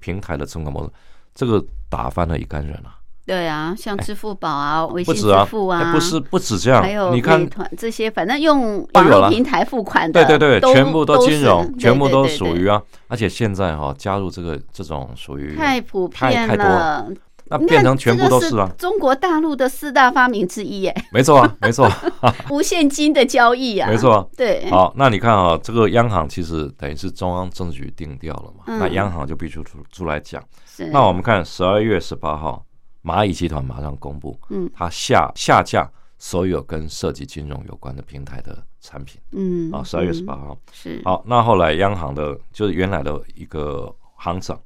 [0.00, 0.90] 平台的成功模式，
[1.34, 2.98] 这个打翻了一干人啊。
[3.24, 12.82] 对啊，像支付宝啊、微信支付啊，不是不止这样，还有你看这些，反正用网络平台付款的，对对对，全部都金融，全部都属于啊。
[13.06, 17.08] 而且现在哈，加入这个这种属于太普遍了，
[17.46, 18.70] 那变成全部都是啊。
[18.78, 21.90] 中国大陆的四大发明之一，哎，没错啊，没错，
[22.50, 24.68] 无现金的交易啊，没错，对。
[24.70, 30.42] 好，那你看啊，这个央行其实等于是中央政治局定调了嘛，那央行就必须出出来讲。
[30.90, 32.64] 那我们看十二月十八号。
[33.04, 40.56] 蚂蚁集团马上公布，嗯，它下下架所有跟涉及金融有关的平台的产品，嗯啊，十二月嗯十八号。
[40.70, 44.56] 是好，那后来央行的，就是原来的一个行长，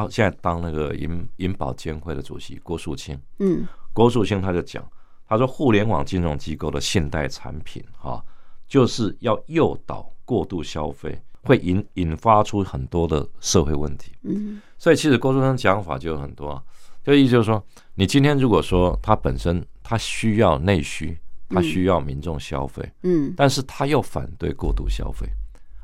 [0.00, 3.66] 他现在当那个银银保监会的主席郭树清，嗯。
[3.92, 4.84] 郭树清他就讲，
[5.28, 8.20] 他说互联网金融机构的信贷产品哈、
[8.66, 14.10] 就是要诱导过度消费，会引引发出很多的社会问题。
[14.22, 14.60] 嗯。
[14.78, 16.62] 所以其实郭树清讲法就有很多啊，
[17.04, 21.16] 就意思就是说，你今天如果说他本身他需要内需，
[21.48, 23.32] 他需要民众消费，嗯。
[23.36, 25.24] 但是他又反对过度消费，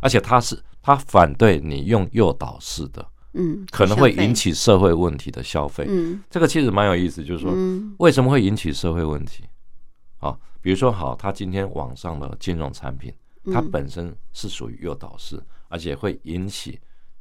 [0.00, 5.84] 而且他是他反对你用诱导式的，嗯，可能会引起社会问题的消费。
[5.88, 6.22] 嗯。
[6.28, 7.94] 这个其实蛮有意思，就是说嗯。
[7.98, 9.44] 为什么会引起社会问题？
[10.18, 13.12] 好，比如说好，他今天网上的金融产品，
[13.52, 16.78] 它嗯本身是属于诱导式，而且会引起，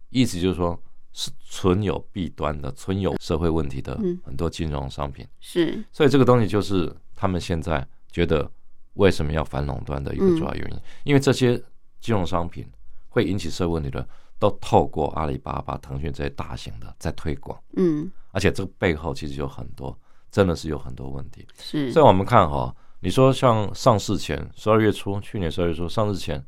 [0.09, 0.77] 意思就是说
[1.13, 4.19] 是存有弊端的、存有社会问题的嗯。
[4.23, 5.25] 很多金融商品。
[5.39, 5.83] 是。
[5.91, 8.49] 所以这个东西就是他们现在觉得
[8.95, 11.55] 为什么要反垄断的一个主要原因，因为这些
[12.01, 12.67] 金融商品
[13.09, 14.05] 会引起社会问题的，
[14.39, 18.09] 都透过阿里巴巴、腾讯这些大型的在推广，嗯。
[18.31, 19.97] 而且这个背后其实有很多，
[20.31, 21.45] 真的是有很多问题。
[21.61, 21.91] 是。
[21.91, 26.43] 所以我们看哈，你说像上市前十二月初，去年十二月初上市前，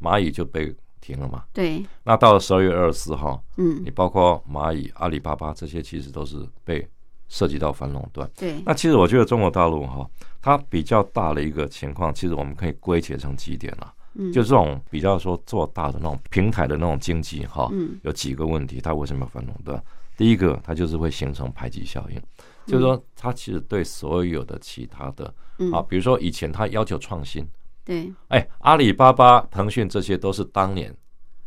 [0.00, 1.84] 蚂蚁就被停了嘛，对。
[2.04, 3.82] 那到了十二月二十四号，嗯。
[3.84, 6.86] 你包括蚂蚁、阿里巴巴这些，其实都是被
[7.28, 8.30] 涉及到反垄断。
[8.36, 8.62] 对。
[8.64, 10.08] 那其实我觉得中国大陆哈，
[10.40, 14.32] 它比较大的一个情况，其实我们可以归结成几点啦，嗯。
[14.32, 17.98] 就这种比较说做大的那种平台的那种经济哈，嗯。
[18.02, 19.82] 有几个问题，它为什么要反垄断？
[20.16, 22.20] 第一个，它就是会形成排挤效应，
[22.66, 25.72] 就是说它其实对所有的其他的嗯。
[25.72, 27.46] 啊，比如说以前它要求创新，
[27.84, 28.12] 对。
[28.28, 30.94] 哎，阿里巴巴、腾讯这些都是当年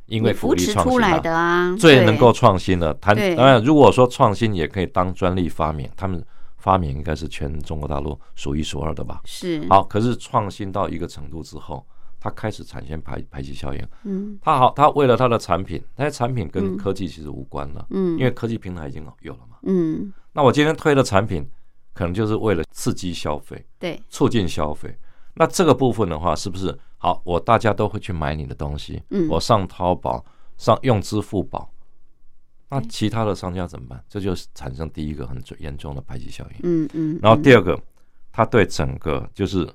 [0.08, 2.94] 因为你扶持出来的啊，最能够创新的。
[2.96, 6.24] 谈当然，如果说创新也可以当专利发明，他们
[6.58, 9.22] 发明应该是全中国大陆数一数二的吧。
[9.26, 9.66] 是。
[9.70, 11.86] 好，可是创新到一个程度之后，
[12.26, 13.88] 它开始产生排排挤效应。
[14.04, 19.58] 嗯它好，它为了它的产品，那些产品跟嗯科技其实无关了，嗯因为科技平台已经有了嘛。
[19.62, 21.48] 嗯那我今天推的产品，
[21.94, 24.98] 可能就是为了刺激消费，对促进消费。
[25.36, 27.22] 那这个部分的话，是不是好？
[27.24, 30.26] 我大家都会去买你的东西，嗯我上淘宝
[30.58, 31.70] 上用支付宝，
[32.70, 34.04] 那其他的商家怎么办？
[34.10, 36.60] 这就是产生第一个很严重的排挤效应。
[36.64, 37.80] 嗯嗯，然后第二二个，
[38.32, 39.70] 它对整个就是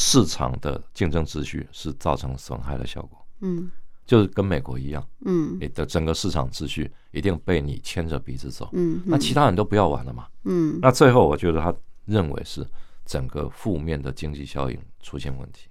[0.00, 3.68] 市场的竞争秩序是造成损害的效果，嗯。
[4.06, 5.58] 就是跟美国一样，嗯。
[5.60, 10.26] 你的整个市场秩序一定被你牵着鼻子走，嗯，那其他人都不要玩了嘛。
[10.44, 10.78] 嗯。
[10.80, 11.74] 那最后，我觉得他
[12.06, 12.64] 认为是
[13.04, 15.66] 整个负面的经济效应出现问题，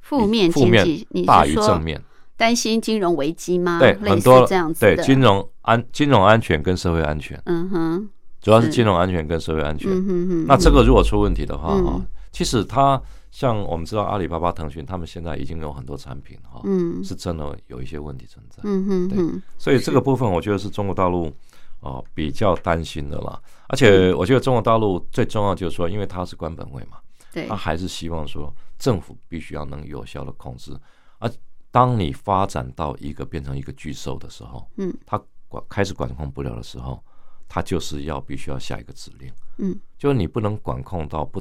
[0.00, 2.00] 负面负面经济，大于正面。
[2.36, 3.78] 担心金融危机吗？
[3.78, 8.08] 对，很多这样子的，对金融安、金融安全跟社会安全，嗯哼，
[8.40, 8.72] 主要是是。
[8.72, 9.90] 金融安全跟社会安全。
[9.90, 11.84] 嗯哼哼，那这个如果出问题的话，嗯。
[11.84, 17.02] 哈，其实它像我们知道阿里巴巴、腾讯，他们现在已经有很多产品哈，嗯。
[17.04, 18.60] 是真的有一些问题存在。
[18.64, 21.32] 嗯嗯对，所以这个部分，我觉得是中国大陆
[21.80, 23.40] 哦比较担心的啦。
[23.68, 26.98] 而且我觉得中国大陆最重要就是说，因为它是官本位嘛，
[27.32, 27.46] 对。
[27.46, 30.76] 他，还是希望说政府必须要能有效的控制。
[31.18, 31.30] 而
[31.70, 37.00] 当你发展到一个变成一个巨兽的时候，嗯，它管开始管控不了的时候，
[37.48, 41.40] 它就是要必须要下一个指令，嗯，就是你不能管控到不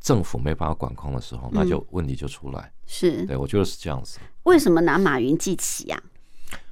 [0.00, 2.72] 政府没办法管控的时候，那嗯就问题就出来。
[2.86, 4.18] 是对我觉得是这样子。
[4.44, 6.02] 为什么拿马云记起呀？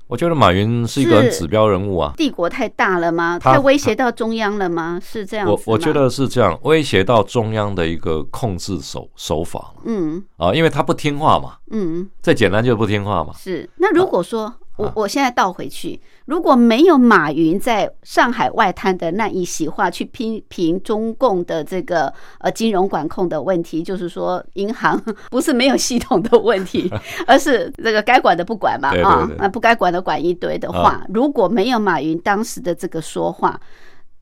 [0.08, 2.12] 我觉得马云是一个很指标人物啊。
[2.16, 3.38] 帝国太大了吗？
[3.40, 5.00] 太威胁到中央了吗？
[5.04, 13.32] 是这样我我觉，得是这样，威胁到中央的一个控制手手法嗯啊，因为他不听话嘛，嗯，最简单就是不听话嘛。
[13.36, 13.68] 是。
[13.78, 14.92] 那如果说我啊。
[14.94, 25.00] 我现在倒回去，如果没有马云在上海外滩的那一席话去批评中共的这个呃金融管控的问题，就是说银行
[25.30, 26.90] 不是没有系统的问题，
[27.26, 33.60] 而是这个该管的不管嘛啊，那不该管的管一堆的话，如果没有马云当时的这个说话，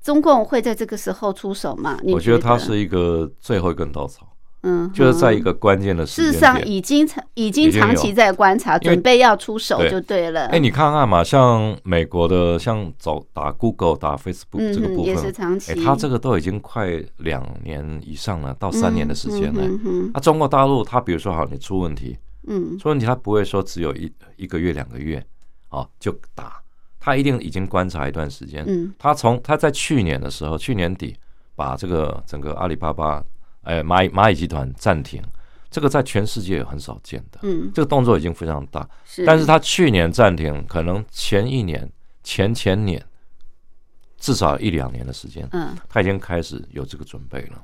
[0.03, 1.99] 中共会在这个时候出手吗？
[2.03, 4.29] 你我觉得他是一个最后一根稻草，
[4.65, 6.53] 嗯，就是在嗯一个关键的事时间点。
[6.55, 10.47] 实上已经长已经长期在观察，准备要出手就对了。
[10.47, 19.63] 哎，你看看嘛，像美国的，像走打 Google、打 Facebook 这个部也是分，长期哎，，它这个都已经快两年以上了，到三年的时间了。
[19.63, 25.23] 嗯哼那中国大陆，他比如说好，你出问题，嗯出问题，他不会说只有一一个月、两个月，
[25.69, 26.55] 哦就打，
[26.99, 28.65] 他一定已经观察一段时间。
[28.67, 31.15] 嗯他从他在去年的时候，去年底
[31.55, 33.23] 把这个整个阿里巴巴，
[33.65, 35.23] 哎蚂蚁蚂蚁集团暂停，
[35.71, 38.89] 这个在全世界也很少见的，嗯，这个动作已经非常大。
[39.05, 41.91] 是，但是他去年暂停，可能前一年、
[42.23, 43.05] 前前年
[44.19, 47.63] 至少一两年的时间，嗯他已经开始有这个准备了。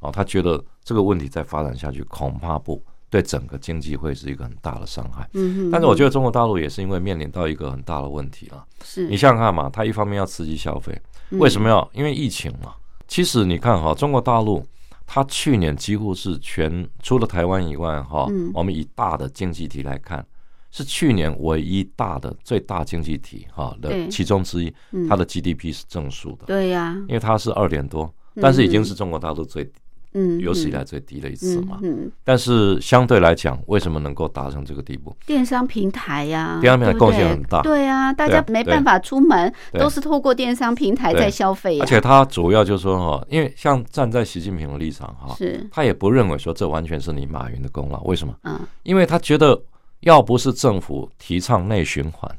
[0.00, 5.26] 哦，他觉得这个问题再发展下去，恐怕不对整个经济会是一个很大的伤害。
[5.32, 8.62] 嗯哼，但是我觉得中国大陆也是因为面临到一个很大的问题了。
[8.84, 11.88] 是你想想看嘛，他一方面要刺激消费，为什么要？
[11.94, 12.74] 因为疫情嘛。
[13.08, 14.62] 其实你看哈，中国大陆
[15.06, 18.50] 它去年几乎是全除了台湾以外哈，嗯。
[18.52, 20.26] 我们以大的经济体来看，
[20.72, 25.08] 是去年唯一大的最大经济体哈的其中之一，嗯。
[25.08, 29.70] 它的 GDP 是正数的，对呀，因为它是二点多，但是已经是中国大陆最
[30.18, 31.78] 嗯，有史以来最低的一次嘛。
[32.24, 35.14] 但是相对来讲，为什么能够达成这个地步？
[35.26, 37.60] 电商平台呀，电商平台贡献很大。
[37.60, 45.68] 对啊，大家没办法出门，都是透过电商平台在消费，而且他主要就是说哈，因为像站在习近平的立场哈，是。
[45.70, 48.02] 他也不认为说这完全是你马云的功劳。
[48.04, 48.34] 为什么？
[48.44, 48.58] 嗯。
[48.84, 49.60] 因为他觉得
[50.00, 52.30] 要不是政府提倡内循环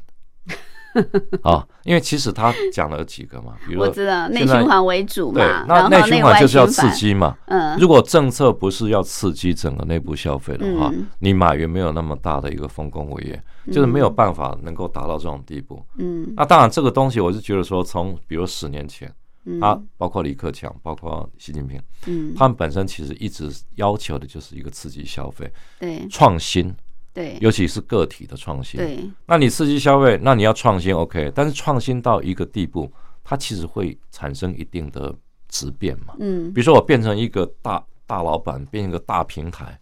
[1.42, 7.36] 啊，因为其实他讲了几个嘛，比如说我知道内循环为主对嘛，，那内循环外就是要刺，激嘛。
[7.46, 15.84] 嗯如果政策不是要刺激整个内部消费的话嗯，你马云没有那么大的一个丰功伟业，就是没有办法能够达到这种地步。
[15.98, 19.12] 嗯那当然，这个东西我是觉得说，从比如十年前，
[19.44, 26.74] 嗯他包括李克强，包括习近平，嗯他们本身其实一直要求的就是一个刺激消费、对创新，
[27.18, 28.78] 对尤其是个体的创新。
[28.78, 32.90] 对那你刺激消费，那你要创新 OK，但是创新到一个地步，
[33.24, 35.12] 它其实会产生一定的
[35.48, 36.14] 质变嘛。
[36.20, 39.78] 嗯比如说我变成一个大大老板，变成一个大平台，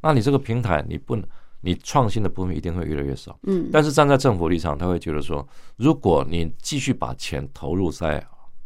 [0.00, 1.26] 那你这个平台你不能，
[1.62, 3.36] 你创新的部分一定会越来越少。
[3.42, 5.46] 嗯但是站在政府立场，他会觉得说，
[5.76, 8.24] 如果你继续把钱投入在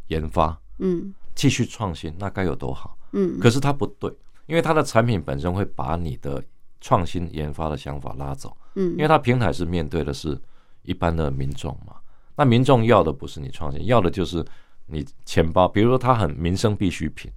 [0.08, 2.96] 研发，嗯继续创新，那该有多好。
[3.12, 4.12] 嗯可是它不对，
[4.46, 6.42] 因为它的产品本身会把你的
[6.80, 10.38] 创新研发的想法拉走，嗯因为它平台是面对的是
[10.82, 11.96] 一般的民众嘛。
[12.36, 14.44] 那民众要的不是你创新，要的就是
[14.86, 17.32] 你钱包，比如说它很民生必需品，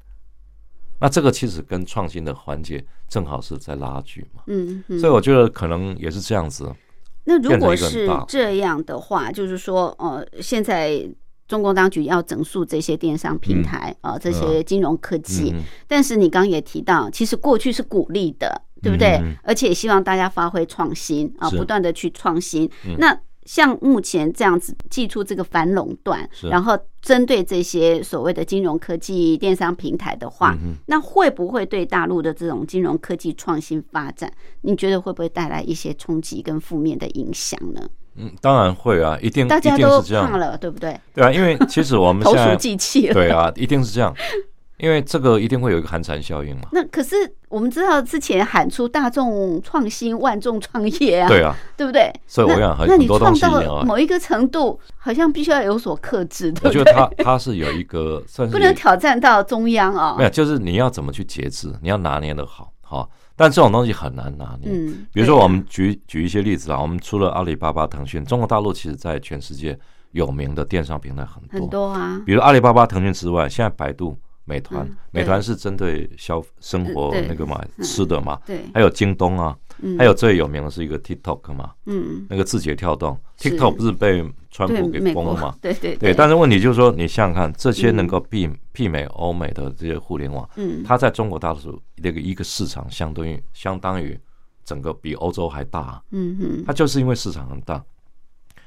[1.00, 4.44] 那这个其实跟创新的环节正好是在拉锯嘛。
[4.48, 6.70] 嗯嗯，所以我觉得可能也是这样子。
[7.24, 11.08] 那如果是这样的话，就是说，呃，现在
[11.50, 19.20] 中共当局要整肃这些电商平台啊、呃这些金融科技，嗯，但是你刚刚也提到，其实过去是鼓励的，对不对？
[19.24, 19.36] 嗯。
[19.44, 21.58] 而且希望大家发挥创新啊，是。
[21.58, 22.70] 不断的去创新。
[22.86, 22.96] 嗯。
[23.00, 34.32] 那像目前这样子寄出这个反垄断，然后针对这些所谓的金融科技电商平台的话，嗯那会不会对大陆的这种金融科技创新发展，
[34.62, 37.90] 你觉得会不会带来一些冲击跟负面的影响呢？
[38.20, 41.00] 嗯，当然会啊，一定一大家都定是这样，了，对不对？
[41.14, 43.14] 对啊，因为其实我们 投鼠忌器了。
[43.14, 44.14] 对啊，一定是这样，
[44.78, 46.64] 因为这个一定会有一个寒蝉效应嘛。
[46.74, 47.16] 那可是
[47.48, 52.12] 我们知道之前喊出大众创新、万众创业啊，对啊，对不对？
[52.28, 56.82] 所以我那想很那你很多东创到某一个程度，好像必须要有所克制，对不对？
[56.82, 63.10] 我觉得他他是有一个算是不能挑战到中央啊、没有，就是你要怎么去节制，你要拿捏的好，好。
[63.40, 64.70] 但这种东西很难拿捏。
[64.70, 69.80] 嗯，比如说，我们举举一些例子啊，我们除了阿里巴巴、腾讯，中国大陆其实在全世界
[70.12, 79.98] 有名的电商平台很多，很多啊，比如阿里巴巴、腾讯之外，现在百度、美团嗯，美团是针对消生活那个嘛嗯吃的嘛，对，还有京东啊，嗯。
[79.98, 94.20] 还有最有名的是一个 TikTok 嘛，嗯，那个字节跳动，TikTok 不是被川普给封了嘛？，对对对，但是问题就是说，你想想看，这些嗯能够媲媲美欧美的这些互联网，嗯，它在中国大陆那个一个市场，相当于相当于
[94.66, 97.84] 整个比欧洲还大，嗯嗯它就是因为市场很大。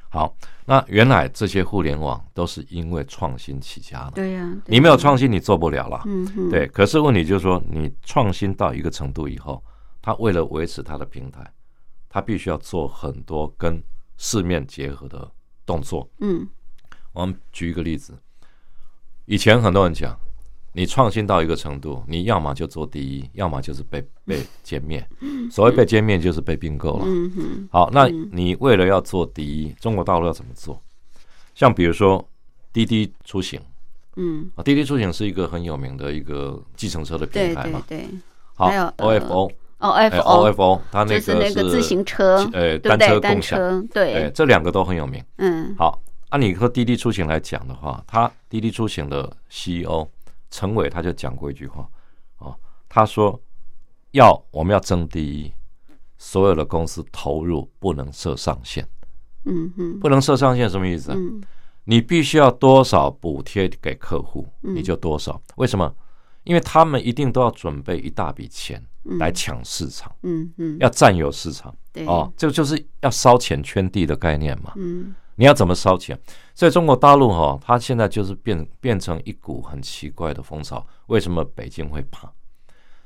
[0.09, 0.37] 好，
[0.67, 6.03] 那原来这些互联网都是因为创新起家的，对呀、对你没有创新，你做不了了。
[6.05, 9.63] 嗯嗯，对，可是问题就是说，你创新到一个程度以后，
[10.03, 11.49] 它为了维持他的平台，
[12.09, 13.83] 他必须要做很多跟
[14.19, 15.31] 市面结合的
[15.65, 16.07] 动作。
[16.19, 16.47] 嗯
[17.13, 18.15] 我们举一个例子，
[19.27, 20.19] 以前很多人讲，
[20.73, 25.07] 你创新到一个程度，你要么就做第一，要么就是被 被歼灭。
[25.51, 27.05] 所谓被歼灭，就是被并购了。
[27.07, 30.83] 嗯嗯好，那你为了要做第一，中国大陆要怎么做？
[31.55, 32.27] 像比如说
[32.73, 33.61] 滴滴出行
[34.17, 37.83] 嗯，啊，滴滴出行是一个很有名的一个计程车的平对台嘛。
[37.87, 38.09] 对对，
[38.55, 39.21] 好还有呃
[39.83, 42.79] ，OFO，哦哎，F O，OFO，它那就是个那个自行车，呃？
[42.79, 45.23] 单车共享，对，这两个都很有名。
[45.39, 50.09] 嗯好，按你和滴滴出行来讲的话，他滴滴出行的 CEO
[50.51, 51.87] 陈伟他就讲过一句话，
[52.39, 52.55] 哦，
[52.89, 53.39] 他说
[54.13, 55.53] 要我们要争第一，
[56.17, 58.87] 所有的公司投入不能设上限，
[59.45, 61.13] 嗯嗯不能设上限什么意思？
[61.13, 61.43] 嗯
[61.85, 65.43] 你必须要多少补贴给客户，嗯你就多少。
[65.57, 65.93] 为什么？
[66.45, 68.87] 因为他们一定都要准备一大笔钱嗯
[69.19, 71.75] 来抢市场，嗯嗯，要占有市场。
[71.93, 74.73] 对，哦，这个就是要烧钱圈地的概念嘛。
[74.77, 76.17] 嗯你要怎么烧钱？
[76.55, 80.87] 所以中国大陆哈，它现在就是变变成一股很奇怪的风潮。
[81.07, 82.31] 为什么北京会怕？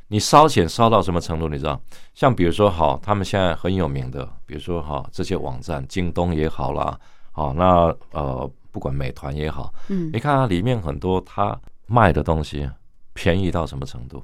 [0.09, 1.49] 你烧钱烧到什么程度？
[1.49, 1.80] 你知道？
[2.14, 6.99] 像比如说，好，他们现在很有名的，比如说哈，这些网站，京东也好啦，
[7.30, 12.68] 好，那呃，不管美团也好，嗯你看它里面很多它卖的东西
[13.14, 14.22] 便宜到什么程度？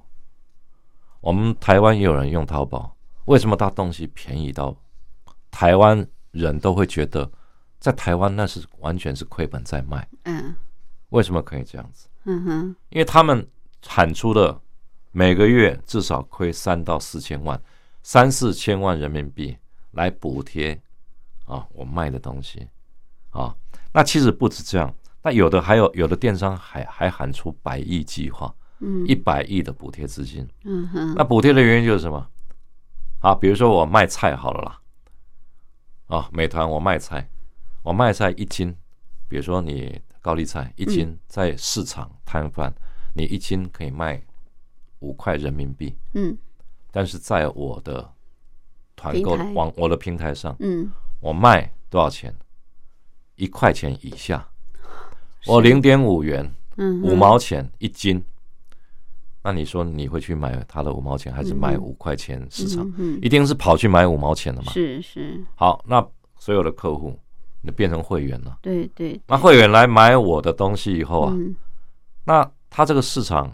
[1.23, 2.95] 我们台湾也有人用淘宝，
[3.25, 4.77] 为什么他东西便宜到
[5.51, 7.31] 台湾人都会觉得
[7.79, 10.07] 在台湾那是完全是亏本在卖？
[10.25, 10.55] 嗯
[11.11, 12.09] 为什么可以这样子？
[12.25, 13.47] 嗯哼，因为他们
[13.83, 14.61] 产出的
[15.12, 17.61] 每个月至少亏三到四千万，
[18.03, 19.57] 三四千万人民币
[19.93, 20.81] 来补贴
[21.45, 22.66] 啊我卖的东西
[23.31, 23.55] 啊。
[23.93, 24.93] 那其实不止这样，
[25.23, 28.53] 那有的还有有的电商还还喊出百亿计划，
[28.83, 30.47] 嗯一百亿的补贴资金。
[30.64, 32.28] 嗯哼，那补贴的原因就是什么？
[33.20, 34.80] 啊，比如说我卖菜好了啦，
[36.09, 37.28] 啊，美团我卖菜，
[37.85, 38.74] 我卖菜一斤，
[39.28, 42.74] 比如说你高丽菜一斤在市场摊贩，
[43.14, 44.20] 你一斤可以卖
[44.99, 46.37] 五块人民币，嗯
[46.91, 48.12] 但是在我的
[48.97, 52.35] 团购网我的平台上，嗯我卖多少钱？
[53.37, 54.47] 一块钱以下，
[55.47, 58.22] 我零点五元，嗯五毛钱一斤。
[59.45, 62.88] 那你说你会去买他的五毛钱，还是买五块钱市场？
[62.97, 64.72] 嗯一定是跑去买五毛钱的嘛？
[64.72, 66.07] 是是，好，那
[66.38, 67.18] 所有的客户
[67.61, 71.55] 你变成会员了，对对，那会员来买我的东西以后啊，嗯
[72.24, 73.53] 那他这个市场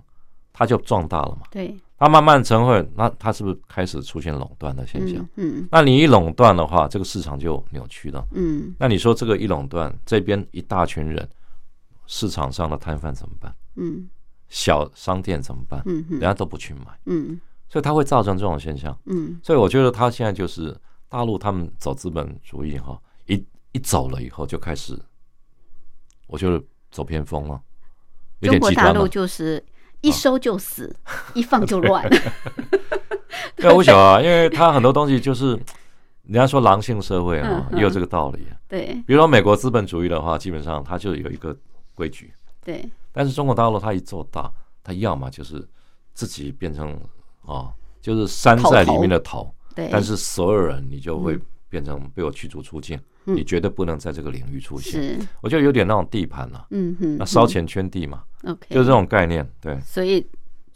[0.52, 1.46] 他就壮大了嘛？
[1.50, 5.22] 对，他慢慢成会，那他是不是开始出现垄断的现象？
[5.36, 8.26] 嗯嗯那你一垄断的话，这个市场就扭曲了。
[8.32, 11.26] 嗯那你说这个一垄断，这边一大群人，
[12.06, 13.54] 市场上的摊贩怎么办？
[13.76, 14.08] 嗯
[14.48, 15.82] 小商店怎么办？
[15.86, 16.12] 嗯嗯。
[16.12, 18.98] 人家都不去买，嗯所以它会造成这种现象。
[19.06, 19.38] 嗯。
[19.42, 20.74] 所以我觉得他现在就是
[21.08, 24.98] 大陆他们走资本主义哈，一一走了以后就开始，
[26.26, 27.60] 我觉得走偏锋了，
[28.40, 29.06] 有中国大陆。
[29.06, 29.62] 就是
[30.00, 30.94] 一收就死，
[31.34, 32.08] 一放就乱。
[33.56, 35.52] 对，我想啊，因为它很多东西就是
[36.22, 38.46] 人家说狼性社会啊也有这个道理。
[38.66, 38.86] 对。
[39.06, 41.54] 比如说美国资本主义的话，基本上它就有一个
[41.94, 42.32] 规矩，
[42.64, 44.52] 对，但是中国大陆它一做大，
[44.82, 45.66] 它要么就是
[46.14, 46.98] 自己变成
[47.44, 51.42] 啊，就是山寨里面的头，对，但是所有人你就会嗯。
[51.70, 53.36] 变成被我驱逐出境，嗯。
[53.36, 55.02] 你绝对不能在这个领域出现。
[55.02, 55.28] 是。
[55.42, 59.46] 我觉得有点那种地盘了、嗯哼，那烧钱圈地嘛，嗯 OK，就是这种概念。
[59.60, 60.26] 对，所以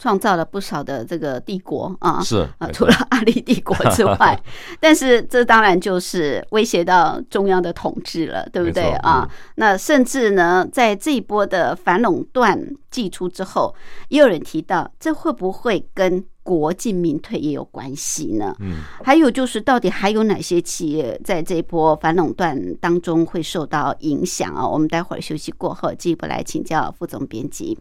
[0.03, 2.21] 创造了不少的这个帝国啊。
[2.21, 4.37] 是啊，除了阿里帝国之外，
[4.81, 9.29] 但是这当然就是威胁到中央的统治了，对不对啊？
[9.55, 13.73] 那甚至呢，在这一波的反垄断祭出之后，
[14.09, 18.53] 也有人提到，这会不会跟国进民退也有关系呢？
[18.59, 24.67] 嗯，还有就是，到底还有哪些企业在这一波反垄断当中会受到影响啊？
[24.67, 27.79] 我们待会儿休息过后，进一步来请教副总编辑。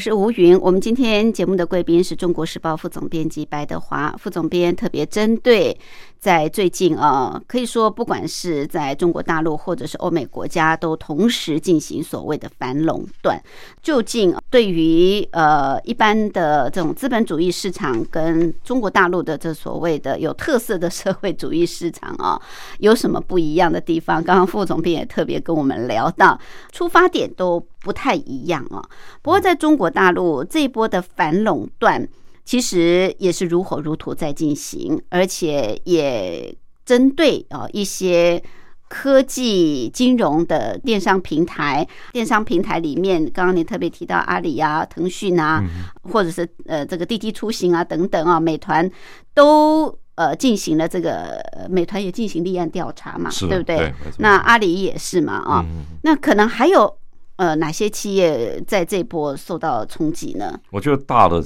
[0.00, 0.58] 是吴云。
[0.58, 5.78] 我们今天节目的贵宾是中国时报副总编辑白德华副总编，特别针对
[6.20, 13.42] 在最近啊，可以说不管是在中国大陆或者是欧美国家，都同时进行所谓的反垄断。
[13.82, 22.38] 究竟对于呃一般的这种资本主义市场，跟中国大陆的这所谓的有特色的社会主义市场啊，
[22.80, 24.22] 有什么不一样的地方？
[24.22, 26.38] 刚刚副总编也特别跟我们聊到，
[26.70, 28.84] 出发点都不太一样啊。
[29.22, 32.06] 不过在中国大陆这一波的反垄断，
[32.50, 36.52] 其实也是如火如荼在进行，而且也
[36.84, 38.42] 针对啊一些
[38.88, 41.86] 科技金融的电商平台。
[42.10, 45.64] 电商平台里面，刚刚你特别提到阿里啊、腾讯啊，
[46.10, 48.90] 或者是呃这个滴滴出行啊等等啊，美团
[49.32, 53.76] 都呃进行了这个，呃美团也进行立案调查嘛，是对不对？
[53.76, 56.92] 对那阿里也是嘛啊，嗯那可能还有
[57.36, 60.58] 呃哪些企业在这波受到冲击呢？
[60.72, 61.40] 我觉得大的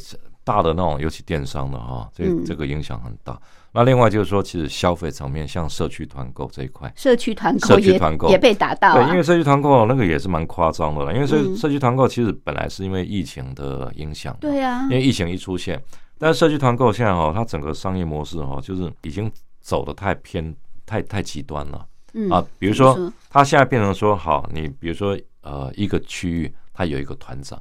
[0.44, 2.44] 大的那种，尤其电商的哈，这嗯。
[2.44, 3.40] 这个影响很大。
[3.72, 8.28] 那另外就是说，其实消费层面，像社区团购这一块，社区团购社区也团购。
[8.28, 11.12] 也被打到、啊，对，因为社区团购那个也是蛮夸张的了。
[11.12, 11.56] 因为社嗯。
[11.56, 14.82] 社区团购其实本来是因为疫情的影响，对啊。
[14.82, 15.82] 因，为疫情一出现，
[16.18, 19.28] 但是社区团购现在哈，它整个商业模式哈，就是已经
[19.60, 20.54] 走的太偏、
[20.86, 21.84] 太太极端了。
[22.12, 22.44] 嗯啊。
[22.60, 27.60] 比如说，它现在变成说，好，你比如说呃，一个区域它有一个团长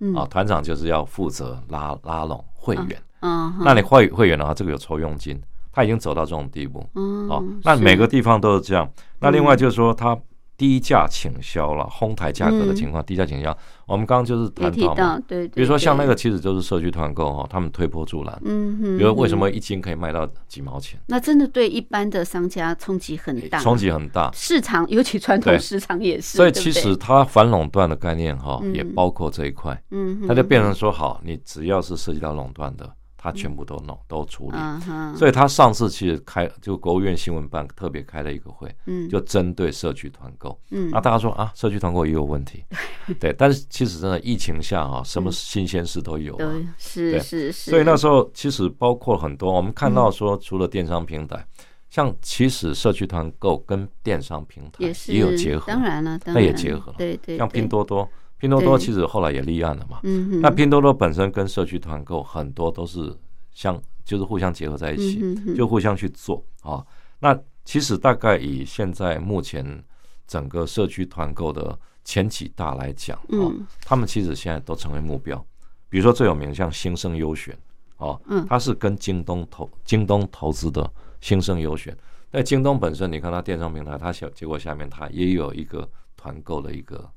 [0.00, 3.02] 嗯啊，团长就是要负责拉拉拢会员。
[3.20, 5.40] 嗯，那你会会员的话，这个有抽佣金，
[5.70, 7.44] 他已经走到这种地步嗯哦。
[7.62, 8.90] 那每个地方都是这样。
[9.18, 10.18] 那另外就是说，它
[10.60, 13.56] 低价倾销了，哄抬价格的情况，低价倾销。
[13.86, 18.38] 我们刚刚就是谈到嘛，对，对比如说像那，个，其实就是社区团购哈，他们推波助澜。
[18.44, 24.30] 嗯哼，比如为什嗯么一斤可以卖到几毛钱，那真的对一般的商家冲击很大，冲击很大。
[24.34, 28.74] 市场，尤其传统市场也是，所以其实它反垄断的概念哈，嗯。
[28.74, 32.88] 也包括这一块，嗯哼，它就变成说，好，你只要是涉及到垄断的，
[33.22, 34.56] 它全部都弄都处理。
[34.56, 39.06] 嗯，所以他上次其实开就国务院新闻办特别开了一个会，嗯。
[39.10, 40.58] 就针对社区团购。
[40.70, 40.88] 嗯。
[40.90, 42.64] 那大家说啊，社区团购也有问题，
[43.20, 46.34] 对，但是其实真的疫情下啊，什么新鲜事都有
[46.78, 51.46] 是是是，所以那时候其实包括很多，我们看到说，除了电商平台，
[51.90, 56.96] 像其实社区团购跟电商平台也有结合，当然了，当那也然结合了。
[56.96, 58.08] 对对，像拼多多，
[58.40, 60.00] 拼多多其实后来也立案了嘛。
[60.02, 63.14] 嗯哼，那拼多多本身跟社区团购很多都是
[63.52, 66.84] 相就是互相结合在一起，嗯哼哼就互相去做啊。
[67.18, 69.84] 那其实大概以现在目前
[70.26, 75.36] 整个社区团购的前几大来讲啊，嗯他们其实现在都成为目标。
[75.88, 77.56] 比如说最有名像兴盛优选
[77.98, 81.94] 哦嗯，它是跟京东投京东投资的兴盛优选。
[82.32, 85.86] 在京东本身，你看它电商平台，它小结果下面它也有一个
[86.16, 87.10] 团购的一个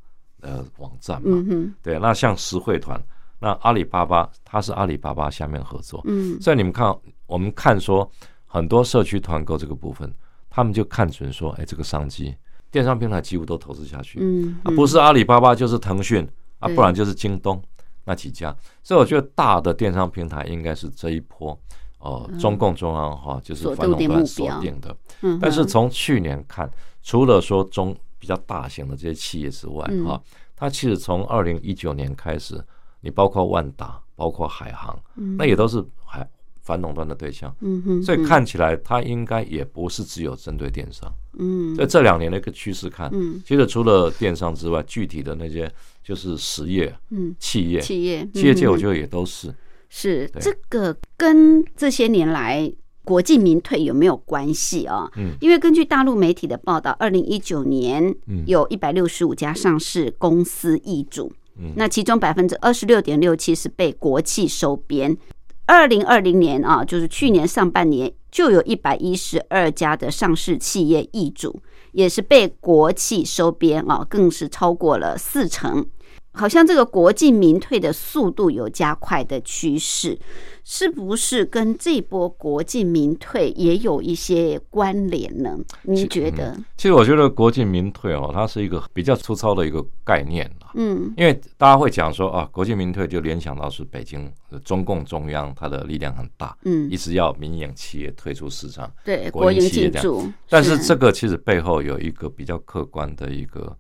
[0.44, 3.02] 呃网站嘛，嗯对，那像实惠团，
[3.40, 6.40] 那阿里巴巴它是阿里巴巴下面合作，嗯。
[6.40, 8.10] 所以你们看，我们看说
[8.46, 10.14] 很多社区团购这个部分，
[10.50, 12.36] 他们就看准说，哎，这个商机，
[12.70, 16.28] 电商平台几乎都投资下去，嗯啊，不是阿里巴巴就是腾讯
[16.60, 17.62] 啊，不然就是京东
[18.06, 21.58] 那几家，所以我觉得大的电商平台应该是这一波。
[22.00, 26.70] 呃，中共中央哈就是锁反垄断锁定的，嗯，但是哼从去年看，
[27.02, 30.06] 除了说中比较大型的这些企业之外，嗯。
[30.06, 30.24] 哈、
[30.56, 32.64] 它其实从二零一九年开始，
[33.02, 34.98] 你包括万达，包括海航，
[35.38, 36.26] 那也都是海
[36.62, 41.14] 反垄断的对象，嗯哼，所以看起来它应该也不是只有针对电商。
[41.38, 41.76] 嗯。
[41.76, 43.44] 在这两年的一个趋势看，嗯。
[43.46, 45.70] 其实除了电商之外，具体的那些
[46.02, 47.36] 就是实业、嗯。
[47.38, 49.54] 企业、企业企业界，我得觉得也都是。
[49.90, 50.42] 是对。
[50.42, 52.74] 这个跟这些年来
[53.04, 55.10] 国进民退有没有关系啊？
[55.18, 65.18] 嗯因为根据大陆媒体的报道，二零一九年嗯有一百六十五家上市公司易主，嗯那其中百分之二十六点六七是被国企收编。
[65.66, 71.62] 二零二零年啊，就是去年上半年就有一百一十二家的上市企业易主，
[71.94, 75.86] 也是被国企收编啊，更是超过了四成。
[76.34, 80.18] 好像这个国进民退的速度有加快的趋势，
[80.64, 85.58] 是不是跟这波国进民退也有一些关联呢？
[85.84, 86.58] 你觉得？
[86.78, 90.72] 其实我觉得国进民退哦，它是一个比较粗糙的一个概念啦。
[90.76, 98.92] 嗯因为大家会讲说啊，国进民退就联想到是北京呃中共中央它的力量很大，嗯一，直要民营企业退出市场。
[99.04, 103.78] 对，国国营营企业这样进驻，但是这个其实背后有一个比较客观的一个，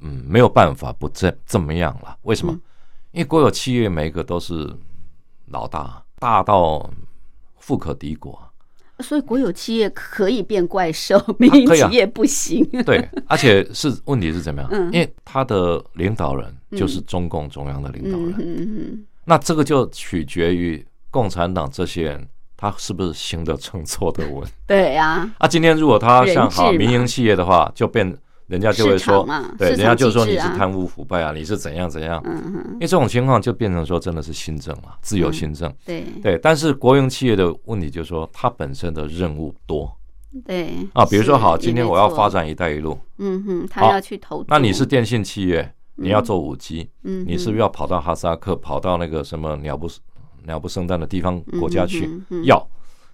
[0.00, 2.16] 嗯，没有办法不这这么样了。
[2.22, 2.52] 为什么？
[2.52, 2.60] 嗯
[3.12, 4.74] 因为国有企业每一个都是
[5.48, 6.88] 老大，大到
[7.58, 8.40] 富可敌国。
[9.00, 12.64] 所以国有企业可以变怪兽，民营企业不行。
[12.86, 14.70] 对， 而且是问题是怎么样？
[14.72, 24.48] 嗯因为他的领导人就是中共中央的领导人，嗯嗯那这个就取决于共产党这些人他是不是行得正坐得稳。
[24.68, 28.16] 对呀，啊，今天如果他像好民营企业的话，就变
[28.46, 29.26] 人家就会说，
[29.56, 32.20] 对，人家就说你是贪污腐败啊，你是怎样怎样。
[32.24, 35.72] 嗯嗯，因为这种情况就变成说真的是新政了，自由新政。
[35.84, 36.04] 对。
[36.22, 39.90] 对，但是国营企业的问题就是说，它本身的任务多。
[40.44, 41.04] 对啊。
[41.06, 42.98] 比如说，好，今天我要发，展“一带一路。
[43.18, 49.88] 嗯哼，他要去投”，那你是电信企业，你要做五 G，嗯，你是不是要跑到哈萨克，跑到那个什么鸟不
[50.44, 52.10] 鸟不生蛋的地方国家去？
[52.44, 52.66] 要？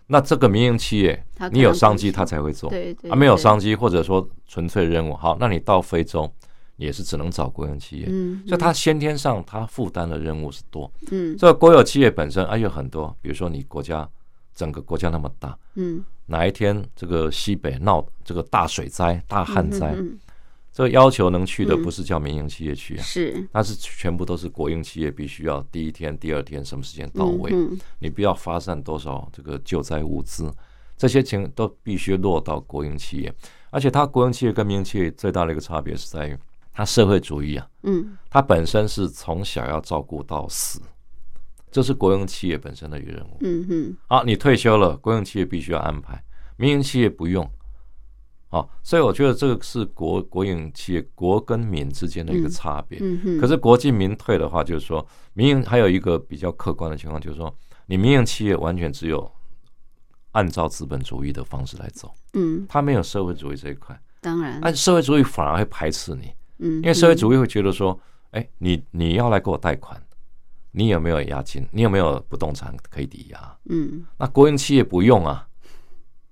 [0.08, 2.68] 那这个民营企业你有商机，它才会做。
[2.70, 6.28] 对对啊，没有商机，或者说纯粹任务，好，那你到非洲
[6.76, 10.90] 也是只能找国营企业，嗯，所以它先天上它负担的任务是多。
[11.10, 14.08] 嗯这个国有企业本身啊有很多，比如说你国家
[14.54, 20.18] 整个国家那么大，嗯哪一天这个西北闹这个大水灾、大旱灾，嗯嗯
[20.78, 27.52] 这个要求能去的嗯不是叫民营企业去啊，是那是全部都是国营企业必须要第一天、第二天什么时间到位，
[27.98, 30.48] 你不要发散多少这个救灾物资，
[30.96, 33.34] 这些情都必须落到国营企业。
[33.70, 36.38] 而且它国营企业跟民营企业最大的一个差别是在于，
[36.72, 40.80] 它社会主义啊，嗯它本身是从小要照顾到死，
[41.72, 43.36] 这是国营企业本身的一个任务。
[43.40, 46.22] 嗯哼啊，你退休了，国营企业必须要安排，
[46.56, 47.50] 民营企业不用。
[48.48, 52.98] 啊，所以我觉得这个是国国营企业国跟民之间的一个差别。
[53.02, 57.54] 嗯嗯，可是国进民退的话，就是说民营还有一个比较客观的情况，就是说
[57.86, 59.30] 你民营企业完全只有
[60.32, 63.98] 按照资本主义的方式来走，嗯，它没有社会主义这一块。
[64.20, 67.98] 当然，按社会主义反而会排斥你，嗯，因为社会主义会觉得说，
[68.30, 70.00] 哎，你你要来给我贷款，
[70.72, 71.66] 你有没有押金？
[71.70, 73.56] 你有没有不动产可以抵押？
[73.66, 75.46] 嗯那国营企业不用啊，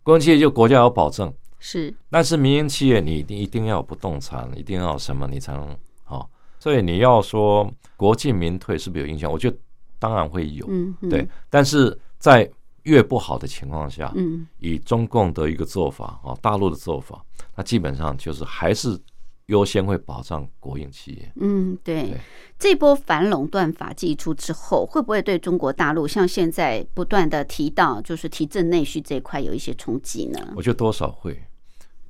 [0.02, 1.94] 国营企业就国家有保证，是。
[2.10, 6.28] 但是民营企业你一定一定要有不动产，一定要有什么你才能好、
[6.58, 9.30] 所以你要说国进民退是不是有影响？
[9.30, 9.56] 我觉得
[9.98, 12.48] 当然会有，嗯哼对，但是在
[12.82, 14.46] 越不好的情况下，嗯。
[14.58, 17.24] 以中共的一个做法啊，大陆的做法，
[17.56, 18.98] 那基本上就是还是
[19.46, 21.32] 优先会保障国营企业。
[21.36, 22.20] 嗯，对对，
[22.58, 30.52] 这波反垄断法祭出之后，会不会对中国大陆像现在不断的提到，就是提振内需这一块有一些冲击呢？
[30.56, 31.40] 我觉得多少会，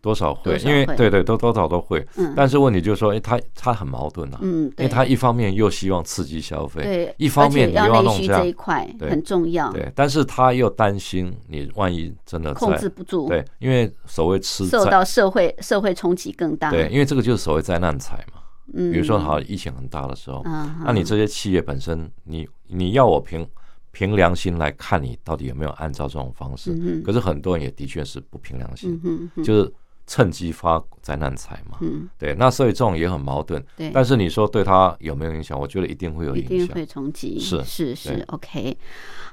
[0.06, 2.06] 多少会，因为对对，都多少都会。
[2.16, 2.32] 嗯。
[2.36, 9.10] 但是问题就是说，哎，他他很矛盾啊，嗯，因为他一方面又希望刺激消费，对，一方面要你又要弄这样，块对。
[9.10, 16.70] 很重要，对，但是他又担心你万一真的控制不住，对，因为所谓吃，受到社会社会冲击更大。
[16.70, 18.40] 对，因为这个就是所谓灾难财嘛。
[18.74, 23.46] 嗯，比如说，好，疫情很大的时候，嗯，那你这些企业本身，你你要我凭
[23.92, 26.72] 凭良心来看你到底有没有按照这种方式？
[26.72, 29.72] 嗯可是很多人也的确是不凭良心嗯，就是
[30.06, 31.78] 趁机发灾难财嘛。
[31.80, 33.62] 嗯，对，那所以这种也很矛盾。
[33.76, 35.58] 对，但是你说对他有没有影响？
[35.58, 36.52] 我觉得一定会有影响。
[36.52, 38.76] 一定会冲击，是是是，OK。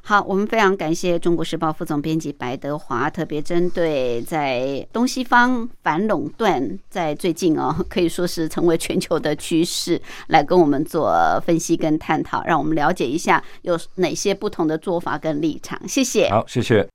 [0.05, 11.15] 好，我们非常感谢中国时报副总编辑白德华，特别针对在东西方反垄断，在最近哦， 可以说是成为全球的趋势，来跟我们做
[11.45, 15.79] 分析跟探讨，让我们了解一下有哪些不同的做法跟立场。
[15.87, 16.29] 谢谢。
[16.29, 16.85] 好，谢谢。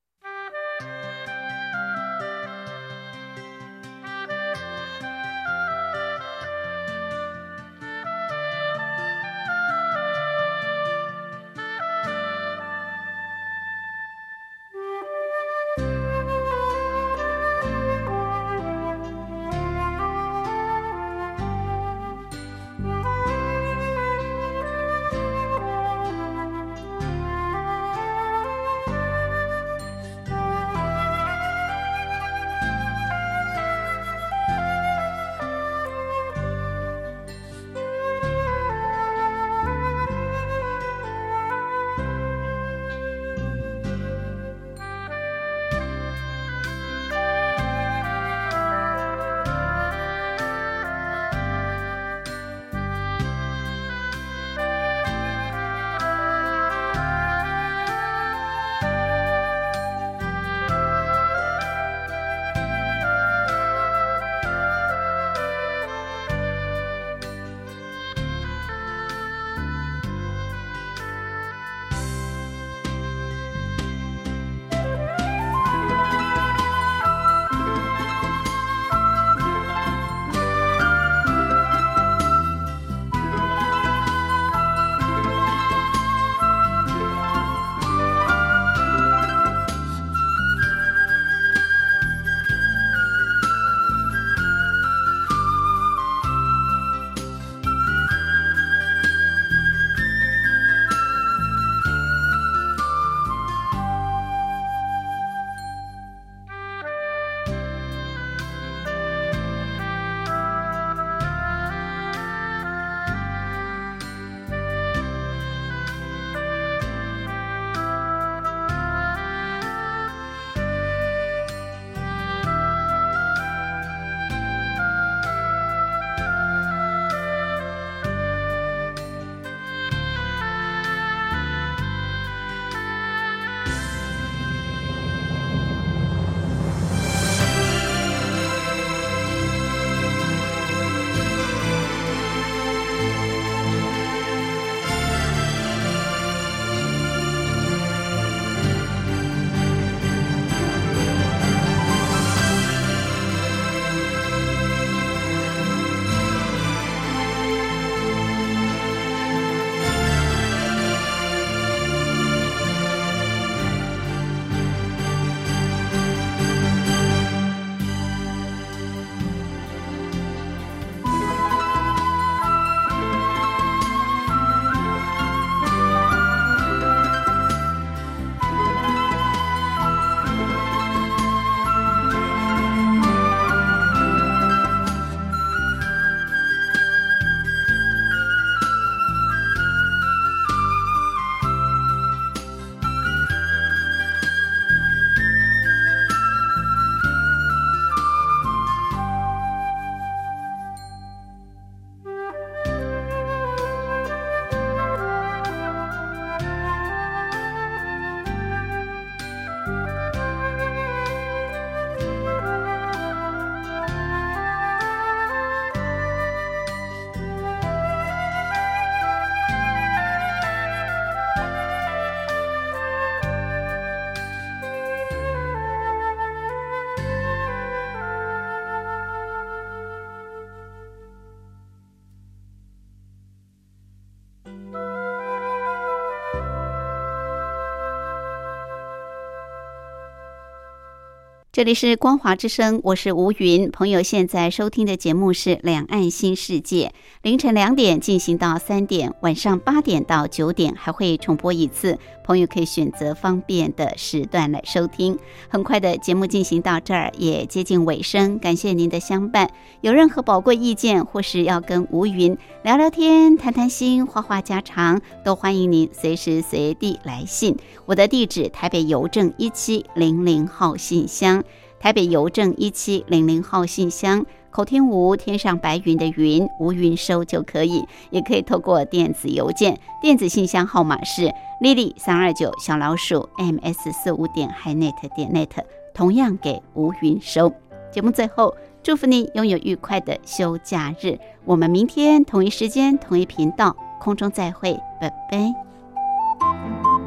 [241.59, 243.68] 这里是光华之声，我是吴云。
[243.72, 246.92] 朋友现在收听的节目是《两岸新世界》，
[247.22, 251.98] 凌晨两点进行到三点，晚上八点到九点还会重播一次。
[252.22, 255.18] 朋友可以选择方便的时段来收听。
[255.48, 259.50] 很快的节目进行到这儿，也接近尾声，感谢您的相伴。
[259.80, 267.56] 有任何宝贵意见，或是要跟吴云聊聊天、谈谈心、话话家常，都欢迎您随时随地来信。
[267.86, 271.42] 我的地址：台北邮政一七零零号信箱。
[271.81, 285.49] 台北邮政一七零零号信箱，口天吴天上白云的云，吴云收就可以，也可以透过电子邮件，电子信箱号码是 lily 三二九小老鼠 ms 四五点 hinet 点 net，
[285.95, 287.53] 同样给吴云收。
[287.91, 296.97] 节目最后，祝福你拥有愉快的休假日，我们明天同一时间同一频道空中再会，拜拜。